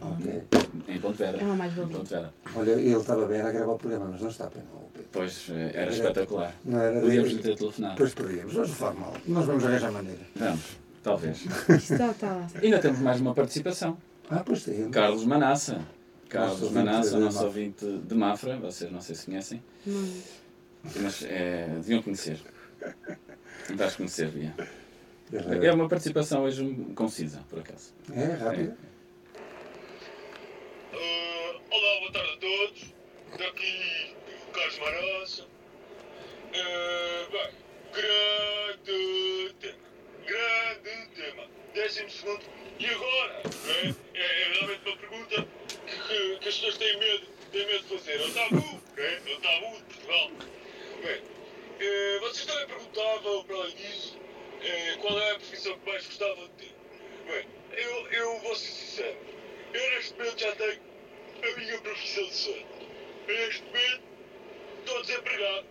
[0.00, 0.42] Ok.
[0.88, 1.40] em Pontevedra.
[1.40, 1.96] É uma mais Em valia.
[1.96, 2.34] Pontevedra.
[2.56, 4.80] Olha, ele estava bem a gravar o programa, mas não está bem, não.
[5.12, 6.54] Pois eh, era espetacular.
[6.64, 7.94] Não era Podíamos lhe ter telefonado.
[7.94, 9.14] Depois perdíamos, mas não faz mal.
[9.26, 10.20] Nós vamos arranjar maneira.
[10.36, 10.60] Vamos,
[11.02, 11.44] talvez.
[11.68, 12.46] Está, está.
[12.62, 13.98] Ainda temos mais uma participação.
[14.30, 14.88] Ah, pois tem.
[14.90, 15.80] Carlos Manassa.
[16.28, 20.08] Carlos Nosso Manassa, de nosso ouvinte de Mafra, vocês não sei se conhecem, Não.
[21.02, 22.38] mas é, deviam conhecer.
[23.74, 24.54] Vais conhecer, Bia.
[25.32, 27.92] É, É uma participação hoje concisa, por acaso.
[28.12, 28.70] é rápido.
[28.70, 28.89] Uh,
[32.40, 32.94] todos.
[33.38, 34.14] daqui
[34.52, 35.46] Carlos Marossa.
[36.52, 37.50] Eh, bem,
[37.92, 39.78] grande tema.
[40.26, 41.46] Grande tema.
[41.74, 42.44] Décimo segundo.
[42.78, 43.42] E agora?
[43.68, 45.46] É, é, é realmente uma pergunta
[45.86, 48.20] que, que- as pessoas têm medo, têm medo de fazer.
[48.20, 48.82] É o tabu.
[48.96, 50.30] É, é o tabu de Portugal.
[51.02, 51.22] Bem,
[51.80, 54.18] eh, vocês também perguntavam, para além disso,
[54.62, 56.74] eh, qual é a profissão que mais gostavam de ter.
[57.26, 59.16] Bem, eu, eu vou ser sincero.
[59.72, 60.80] Eu neste momento já tenho
[61.42, 62.66] a minha profissão de sonho.
[63.26, 64.02] Neste momento
[64.78, 65.66] estou desempregado.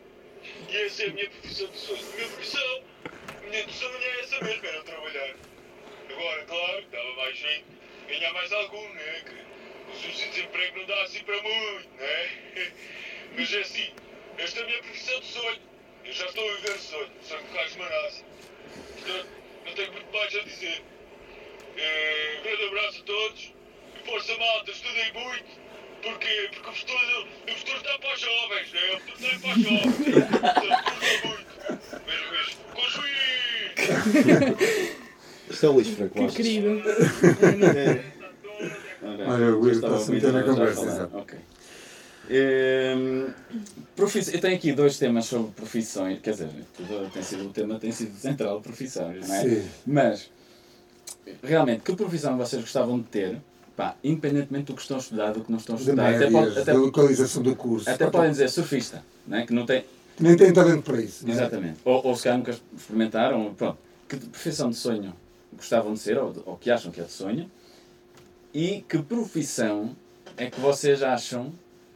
[0.69, 2.05] E essa é a minha profissão de sonho.
[2.11, 5.35] A minha profissão, a minha de sonho é essa mesmo, era trabalhar.
[6.09, 7.65] Agora, claro, dava mais jeito,
[8.07, 9.21] ganhar mais algum, né?
[9.25, 12.31] Que o subsídio de desemprego não dá assim para muito, né?
[13.35, 13.93] Mas é assim,
[14.37, 15.61] esta é a minha profissão de sonho.
[16.05, 18.25] Eu já estou a viver sonho, sonho de Carlos Manassa.
[18.93, 19.29] Portanto,
[19.65, 20.83] não tenho muito mais a dizer.
[21.77, 23.58] Eh, um grande abraço a todos.
[24.05, 25.59] Força malta, estudem muito.
[26.01, 26.49] Porquê?
[26.53, 28.79] Porque o futuro, o futuro está para os jovens, né?
[28.95, 29.95] O futuro está para os jovens.
[30.39, 31.49] Portanto, muito.
[32.05, 32.51] Beijo, beijo.
[32.73, 33.69] Construir!
[35.49, 36.35] Isto é o Luís Franco Que Bastos.
[36.37, 36.83] querido.
[39.27, 41.17] Olha, o Luís está-se a meter na conversa, exato.
[41.17, 41.37] Ok.
[42.31, 43.27] Ehm,
[43.95, 47.79] profiss- Eu tenho aqui dois temas sobre profissões, quer dizer, tudo tem sido, o tema
[47.79, 49.41] tem sido central, profissões, não é?
[49.41, 49.69] Sim.
[49.87, 50.31] Mas,
[51.43, 53.41] realmente, que profissão vocês gostavam de ter,
[53.79, 56.59] pá, independentemente do que estão a estudar, do que não estão a estudar, até, pode-
[56.59, 57.89] até, da localização do curso.
[57.89, 59.45] até podem dizer surfista, não é?
[59.45, 59.85] que não tem,
[60.19, 61.25] Nem tem talento para isso.
[61.25, 61.31] é?
[61.31, 61.79] Exatamente.
[61.85, 63.77] Ou, ou se calhar nunca experimentaram, pronto.
[64.09, 65.15] Que profissão de sonho
[65.53, 67.49] gostavam de ser, ou, ou que acham que é de sonho,
[68.53, 69.95] e que profissão
[70.35, 71.53] é que vocês acham,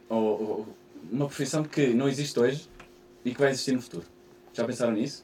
[0.08, 0.68] ou, ou
[1.12, 2.66] uma profissão que não existe hoje
[3.26, 4.06] e que vai existir no futuro.
[4.54, 5.22] Já pensaram nisso?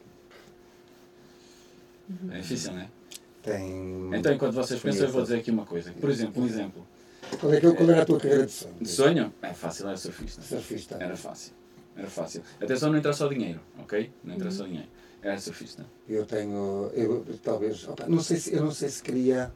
[2.32, 2.88] É difícil, não é?
[3.43, 4.11] Tem...
[4.14, 5.93] Então, enquanto vocês pensam, eu vou dizer aqui uma coisa.
[5.93, 6.86] Por exemplo, um exemplo.
[7.38, 8.74] Qual, é que, qual era a tua carreira de sonho?
[8.80, 9.34] De sonho?
[9.43, 10.43] É fácil, era surfista.
[10.43, 10.97] Surfista.
[11.01, 11.53] Era fácil.
[11.97, 12.43] Era fácil.
[12.61, 14.11] Atenção, não entra só dinheiro, ok?
[14.24, 14.88] Não entra só dinheiro.
[15.22, 15.86] Era surfista.
[16.09, 19.53] Eu tenho, eu talvez, opa, não sei se, eu não sei se queria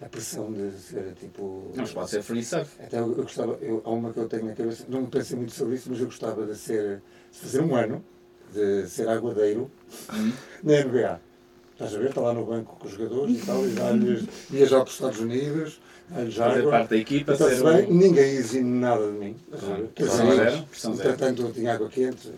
[0.00, 1.70] a pressão de ser tipo...
[1.74, 2.80] Não, mas pode ser free surf.
[2.80, 5.52] Até eu, eu gostava, eu, há uma que eu tenho na cabeça, não pensei muito
[5.52, 7.02] sobre isso, mas eu gostava de ser,
[7.32, 8.04] de fazer um ano,
[8.52, 9.70] de ser aguadeiro
[10.12, 10.32] Hum.
[10.62, 11.20] na NBA.
[11.74, 12.08] Estás a ver?
[12.08, 15.80] Está lá no banco com os jogadores e tal, e viajar para os Estados Unidos,
[16.06, 17.94] Fazer parte da equipa, Está-se ser bem, um...
[17.94, 19.36] ninguém exige nada de mim.
[19.50, 19.88] ver?
[19.94, 21.08] Quer dizer, zero, pressão zero.
[21.08, 22.30] Entretanto, eu tinha água quente,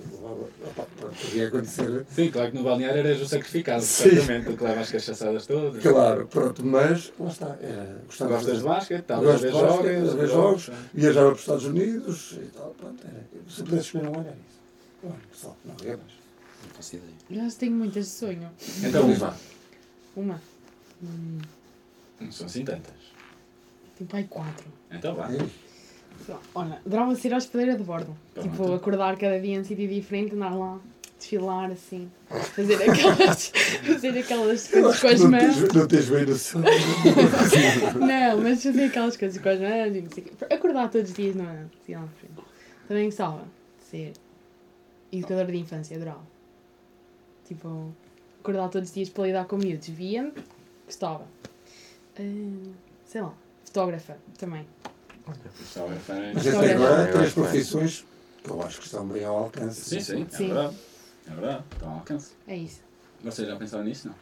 [1.20, 2.07] podia acontecer.
[2.14, 5.82] Sim, claro que no balneário eras o sacrificado, certamente, que leva as cachaçadas todas.
[5.82, 7.57] Claro, pronto, mas lá está.
[7.61, 10.70] Era, gostava Gostas de basquete, estavas a Gosto ver de basquete, jogos, a ver jogos,
[10.95, 13.24] viajava para os Estados Unidos e tal, pronto, era.
[13.51, 15.07] Se pudesse escolher um era isso.
[15.07, 16.26] Ano, pessoal, não é mais.
[16.66, 17.12] Não faço ideia.
[17.30, 18.50] Eu acho que tenho muitas de sonho.
[18.82, 19.36] Então, uma.
[20.16, 20.42] Uma.
[21.02, 21.38] Hum,
[22.20, 22.94] Não são assim tantas.
[23.96, 24.66] tipo, ai, quatro.
[24.90, 25.30] Então vá.
[25.32, 25.38] É.
[26.54, 28.16] Olha, adorava ser hospedeira de bordo.
[28.34, 28.48] Pronto.
[28.50, 30.80] Tipo, acordar cada dia em um sítio diferente, andar lá,
[31.18, 32.10] desfilar assim,
[32.54, 33.48] fazer aquelas,
[33.86, 35.42] fazer aquelas coisas com as não mãos.
[35.56, 36.62] tens, não tens bem noção.
[38.00, 40.54] Não, mas fazer aquelas coisas com as mãos e não sei o quê.
[40.54, 41.64] Acordar todos os dias, não é?
[41.82, 42.08] Assim, lá.
[42.88, 44.12] Também gostava de ser
[45.12, 46.22] educadora de infância, adorava.
[47.47, 47.92] Tipo,
[48.40, 49.88] acordar todos os dias para lidar com miúdos.
[49.88, 50.32] Via-me,
[50.86, 51.24] gostava.
[52.18, 52.22] Ah,
[53.07, 53.32] sei lá,
[53.64, 54.66] fotógrafa também.
[55.24, 56.14] Fotógrafa.
[56.34, 58.05] Mas até agora, três profissões
[58.42, 59.80] que eu acho que estão bem ao alcance.
[59.90, 60.47] Sim, sim, é Sim.
[60.47, 60.76] verdade.
[61.28, 62.30] É verdade, estão ao alcance.
[62.47, 62.80] É isso.
[63.22, 64.09] Vocês já pensaram nisso?
[64.09, 64.14] Não?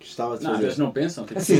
[0.00, 0.66] Gostava de Não, às fazer.
[0.66, 1.26] vezes não pensam.
[1.26, 1.54] Tipo, Assim,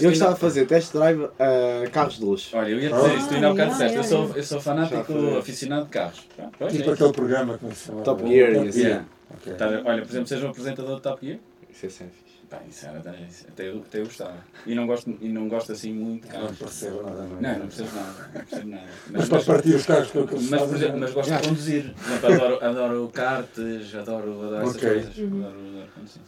[0.00, 2.56] Eu gostava de fazer test drive a carros de luxo.
[2.56, 4.60] Olha, eu ia dizer isto, tu ainda há bocado Ah, disseste, eu sou, eu sou
[4.60, 6.20] fanático aficionado de carros.
[6.36, 8.02] Pronto, Tipo é aquele programa, é que se chama?
[8.02, 9.04] Top Gear e assim.
[9.30, 9.36] Yeah.
[9.36, 9.54] Ok.
[9.54, 9.66] Tá?
[9.90, 11.38] Olha, por exemplo, seja um apresentador de Top Gear,
[11.70, 12.38] Isso é sempre fixe.
[12.48, 14.36] pá, isso era, até, eu, até eu gostava.
[14.66, 16.58] E não gosto, e não gosto assim muito de Não carros.
[16.58, 17.22] percebo nada.
[17.22, 18.88] Não, não percebo nada, não percebo nada.
[19.10, 21.48] Mas para partir os carros que eu que eles Mas, por exemplo, mas gosto de
[21.48, 21.94] conduzir.
[21.94, 24.88] Por exemplo, adoro, adoro karts, adoro, adoro essas Ok.
[24.90, 25.18] coisas.
[25.18, 26.22] Adoro, adoro conduzir.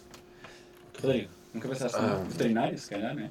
[1.02, 2.18] Rodrigo, nunca pensaste Ah.
[2.18, 3.30] no veterinário, se calhar, não é?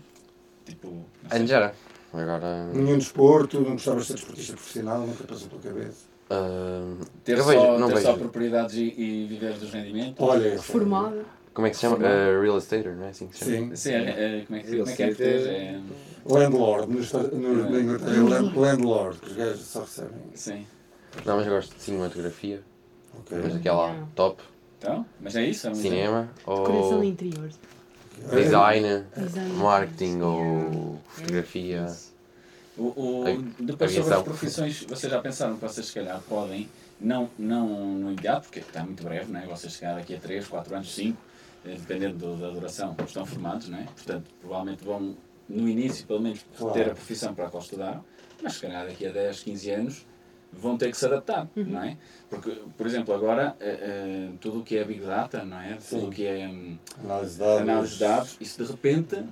[0.66, 0.88] Tipo.
[1.24, 1.40] não sei.
[1.40, 1.74] Antes era.
[2.14, 2.66] Agora.
[2.74, 6.11] Nenhum desporto, não gostavas de ser desportista profissional, nunca passou pela cabeça.
[6.32, 8.06] Ah, Ter, só, vejo, não ter vejo.
[8.08, 10.16] só propriedades e, e viver dos rendimentos.
[10.20, 11.24] Olha, Formada.
[11.54, 11.98] Como é que se chama?
[12.06, 13.68] Ah, real estate, não é assim que se chama?
[13.68, 13.76] Sim.
[13.76, 15.46] Sim, é, é, como é que, como é, que é português?
[15.48, 15.82] é- É,
[16.26, 20.12] Landlord, nos Estados- no- na Inglaterra, é land- landlord, que os gajos só recebem.
[20.34, 20.66] sim.
[21.26, 22.62] Não, mas eu gosto de cinematografia.
[23.20, 23.38] Ok.
[23.44, 24.08] Mas aquela Yeah.
[24.16, 24.42] top.
[24.80, 25.68] Então, mas é isso.
[25.68, 26.30] É Cinema.
[26.38, 27.60] Decoração Ou de interiores.
[28.34, 29.04] design.
[29.18, 29.54] Design.
[29.58, 30.26] Marketing Yeah.
[30.26, 31.88] ou fotografia.
[32.78, 36.70] O, o, A- depois sobre as profissões, vocês já pensaram que vocês se calhar podem,
[37.00, 39.46] não, não no imediato, porque está muito breve, não é?
[39.46, 41.18] vocês chegar daqui a 3, 4 anos, 5,
[41.66, 43.84] eh, dependendo do- da duração, estão formados, não é?
[43.84, 45.16] portanto provavelmente vão
[45.50, 46.74] no início pelo menos Claro.
[46.74, 48.04] ter a profissão para a qual estudaram,
[48.42, 50.06] mas se calhar daqui a 10, 15 anos
[50.54, 51.98] vão ter que se adaptar, não é?
[52.30, 55.78] Porque, por exemplo, agora, eh, eh, tudo o que é Big Data, não é?
[55.90, 56.50] Tudo o que é
[57.04, 57.40] dados.
[57.42, 59.24] análise de dados, isso de repente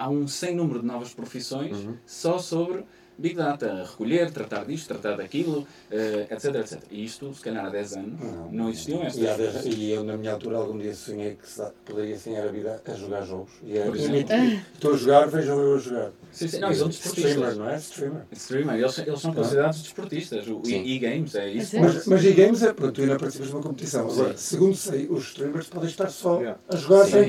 [0.00, 1.76] há um sem número de novas profissões
[2.06, 2.86] só sobre
[3.20, 6.78] Big Data, recolher, tratar disto, tratar daquilo, eh, etc, etc.
[6.90, 10.16] E isto, se calhar há 10 anos, não, existiam estas E, dez- e eu, na
[10.16, 13.50] minha altura, algum dia sonhei que se- poderia sonhar a vida a jogar jogos.
[13.62, 14.24] E é, Por exemplo.
[14.26, 16.10] permitir- Estou a jogar, vejam eu a jogar.
[16.32, 17.30] Sim, sim, não, e são desportistas.
[17.32, 17.76] Streamer, não é?
[17.76, 18.22] Streamer.
[18.32, 20.46] Streamer, eles, eles são considerados desportistas.
[20.48, 20.82] O Sim.
[20.82, 21.70] e- e-games é isso.
[21.72, 21.80] Sim.
[21.80, 24.08] Mas, mas e-games é, pronto, tu ainda participas de uma competição.
[24.08, 26.58] Agora, segundo sei, os streamers podem estar só Yeah.
[26.68, 27.10] a jogar Sim.
[27.10, 27.28] sem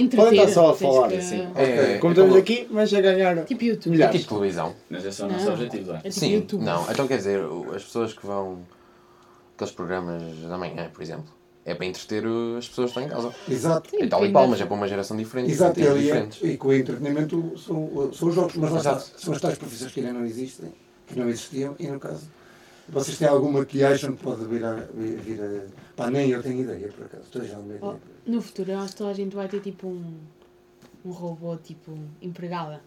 [0.00, 0.16] entreter.
[0.16, 1.40] podem estar só a falar, que- assim.
[1.54, 3.92] É, Como é estamos como- aqui, mas a ganhar Tipo YouTube.
[3.92, 4.20] É milhares.
[4.20, 4.74] tipo televisão.
[4.88, 5.52] Mas é o nosso Não.
[5.54, 5.96] objetivo, é?
[5.96, 6.64] É tipo Sim, YouTube.
[6.64, 6.90] não.
[6.90, 7.40] Então quer dizer,
[7.74, 8.60] as pessoas que vão.
[9.54, 11.26] aqueles programas da manhã, por exemplo,
[11.64, 12.24] é para entreter
[12.58, 13.34] as pessoas que estão em casa.
[13.48, 13.90] Exato.
[13.94, 15.50] E tal e qual, da- mas é para uma geração diferente.
[15.50, 16.42] Exato, e, ali é- diferentes.
[16.42, 20.00] e com o entretenimento são, são os jogos, mas lá são as tais profissões que
[20.00, 20.72] ainda não existem,
[21.06, 22.26] que não existiam, e no caso,
[22.88, 24.74] vocês têm alguma que acham que pode vir a.
[24.94, 25.62] Vir, a
[25.94, 27.94] pá, nem eu tenho ideia, por acaso, estou já Oh,
[28.26, 30.14] no futuro, eu acho que toda a gente vai ter tipo um,
[31.04, 32.80] um robô tipo empregada.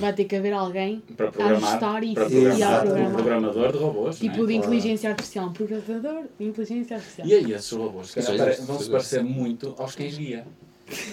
[0.00, 3.72] Vai ter que haver alguém Para a programar, ajustar e, para programar, a um programador
[3.72, 4.18] de robôs.
[4.18, 4.56] Tipo não de é?
[4.56, 7.26] inteligência artificial, um programador de inteligência artificial.
[7.26, 10.44] E aí esses robôs existe, vão se parecer muito aos cães guia.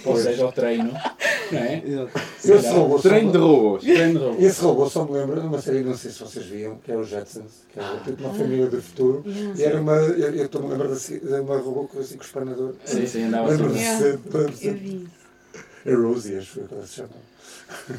[0.06, 0.94] Ou seja, ao treino.
[1.52, 1.84] Não é?
[2.44, 3.84] Esse robô, Treino de robôs.
[3.84, 4.44] Treino de robôs.
[4.44, 6.96] esse robô só me lembra de uma série, não sei se vocês viam, que é
[6.96, 9.24] o Jetsons, que era tipo uma família do futuro,
[9.56, 12.74] e era uma, eu estou-me a lembrar de uma robô com assim com o espanador.
[12.86, 13.64] Sim, sim, andava assim.
[13.64, 14.74] Lembro-me sempre.
[14.74, 15.26] vi isso.
[15.86, 17.10] É Rosie, acho que foi ela se chama.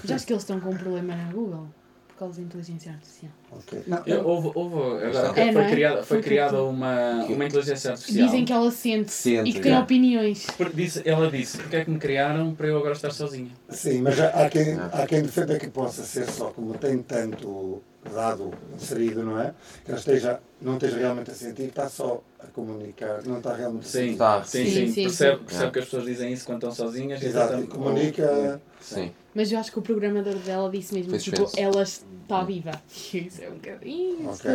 [0.04, 1.68] Já acho que eles estão com um problema na Google
[2.08, 3.32] por causa da inteligência artificial.
[3.52, 3.82] Ok.
[3.86, 5.68] Não, Eu- Houve, houve, agora, É, foi, é?
[5.68, 8.24] criada, foi Foi criada uma, uma inteligência artificial.
[8.26, 9.84] Dizem que ela sente, Sente, e que tem yeah.
[9.84, 10.46] opiniões.
[10.56, 13.50] Porque disse, ela disse, porque é que me criaram para eu agora estar sozinha?
[13.68, 17.82] Sim, mas há, quem, há quem defenda que possa ser só como tem tanto
[18.14, 19.52] dado inserido, não é?
[19.84, 23.84] Que ela esteja, não esteja realmente a sentir, está só a comunicar, não está realmente
[23.86, 24.16] a Sim, sentir.
[24.16, 24.42] Tá.
[24.42, 25.44] sim, Sim, sim, sim, Percebe, sim.
[25.44, 27.22] percebe que as pessoas dizem isso quando estão sozinhas.
[27.22, 28.60] Exato, e tentam- comunica.
[28.80, 29.12] Sim.
[29.36, 32.70] Mas eu acho que o programador dela disse mesmo, Foi tipo, ela está viva.
[33.12, 34.28] E isso é um bocadinho.
[34.30, 34.50] Ok,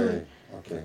[0.57, 0.79] ok.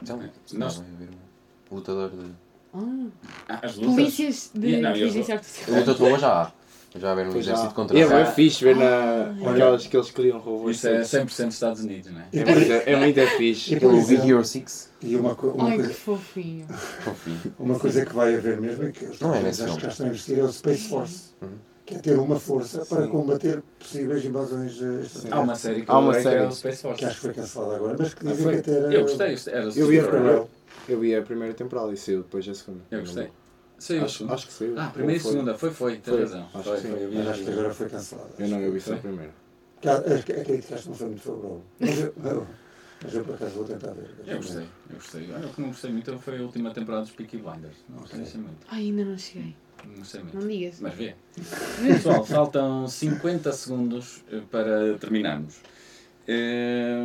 [0.00, 0.20] Então,
[0.52, 2.30] Nós- um lutador de.
[2.72, 3.06] Ah,
[3.48, 3.94] Ah, as lutas.
[3.96, 5.78] polícias de Yeah, não, eu- inteligência artificial.
[5.80, 6.52] Luta tua já há.
[6.94, 7.52] Já há haver um Pois já.
[7.52, 8.22] exército contra E é Já.
[8.22, 10.76] bem fixe ver na, Ah, aquelas que eles criam robôs.
[10.76, 11.08] Isso é todos.
[11.08, 12.26] 100% Estados Unidos, não é?
[12.32, 13.74] E É muito, é muito fixe.
[13.74, 14.90] e por Aquele Big Hero 6.
[15.02, 16.66] e uma, co- uma Ai, que coisa, fofinho.
[16.68, 17.54] Fofinho.
[17.58, 19.82] uma coisa que vai haver mesmo é que os Não é nesse acho que filme.
[19.82, 21.48] já estão a investir é o Space Force, Uhum.
[21.92, 23.08] Que é ter uma força para Sim.
[23.10, 26.52] combater possíveis invasões eh, Há uma série que Há uma que é série.
[26.54, 28.54] Space Que acho que foi cancelada agora, mas que Ah, dizem foi?
[28.54, 28.92] que até era.
[28.92, 30.46] Eu gostei, era Eu vi a primeira.
[30.88, 32.84] Eu vi a primeira temporada e saiu depois a segunda.
[32.90, 33.30] Eu gostei.
[33.78, 34.04] Saiu.
[34.04, 34.74] Acho, acho que saiu.
[34.78, 36.48] Ah, primeira e segunda, foi, foi, tens razão.
[36.54, 38.30] Acho Foi, que foi, Mas acho que agora foi cancelada.
[38.38, 39.32] Eu não, eu vi só a primeira.
[39.80, 41.62] Que a- crítica acho que não foi muito favorável.
[41.80, 42.46] Mas eu, eu-
[43.02, 44.10] mas eu por acaso vou tentar ver.
[44.24, 45.28] Eu gostei, eu gostei.
[45.34, 47.76] Ah, O que não gostei muito foi a última temporada dos Peaky Blinders.
[47.88, 48.66] Não gostei muito.
[48.68, 49.56] Ai, ainda não cheguei.
[49.86, 50.48] Não gostei Não muito.
[50.48, 50.74] digas.
[50.80, 51.14] Mas vê.
[51.92, 55.56] Pessoal, faltam 50 segundos eh, para terminarmos.
[56.28, 57.04] Eh,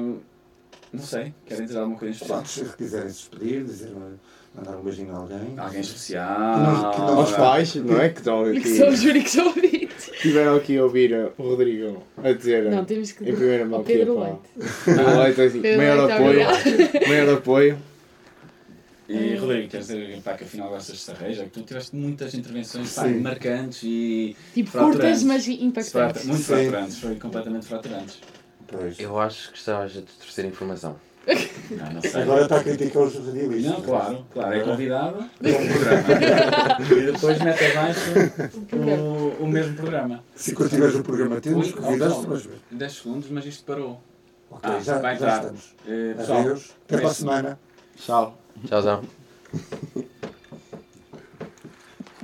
[0.94, 2.46] não sei, querem dizer alguma coisa especial?
[2.46, 3.92] Se quiserem se despedir, dizer,
[4.56, 5.54] mandar um beijinho a alguém.
[5.58, 6.60] Alguém Que especial?
[6.60, 8.10] nós- que nós Aos pais, não é?
[8.10, 8.78] Que estão E que aqui.
[8.78, 10.12] sou os únicos ouvintes.
[10.22, 13.24] Tiveram aqui a ouvir uh, o Rodrigo a dizer Não, uh, temos que.
[13.30, 14.20] em primeira mão que é Pedro.
[14.20, 14.40] Leite.
[14.86, 17.08] Pedro Leite, assim, Pedro maior Leite, apoio.
[17.08, 17.78] Maior apoio.
[19.10, 21.44] E Rodrigo, queres dizer pá, que afinal gostas de Sarreja?
[21.46, 26.26] Que tu tiveste muitas intervenções pá, marcantes e Tipo, curtas, mas frata- impactantes.
[26.26, 26.44] muito Sim.
[26.44, 28.20] fraturantes, foi completamente fraturantes.
[28.68, 29.00] Pois.
[29.00, 30.96] Eu acho que estavas a distorcer a informação.
[31.72, 32.22] Não, não sei.
[32.22, 33.74] Agora está a criticar os radialistas.
[33.74, 37.02] Não, claro, claro, é convidado para um programa.
[37.02, 38.00] e depois mete abaixo
[38.74, 40.24] o, o mesmo programa.
[40.36, 42.60] Se tiveres o programa temos ó, mas ver.
[42.72, 44.02] 10 segundos, mas isto parou.
[44.50, 45.76] Ok, Ah, já, vai já estamos.
[46.18, 46.72] Pessoal, Adeus.
[46.86, 47.60] Até para a semana.
[47.98, 48.38] Tchau.
[48.66, 49.02] 啥子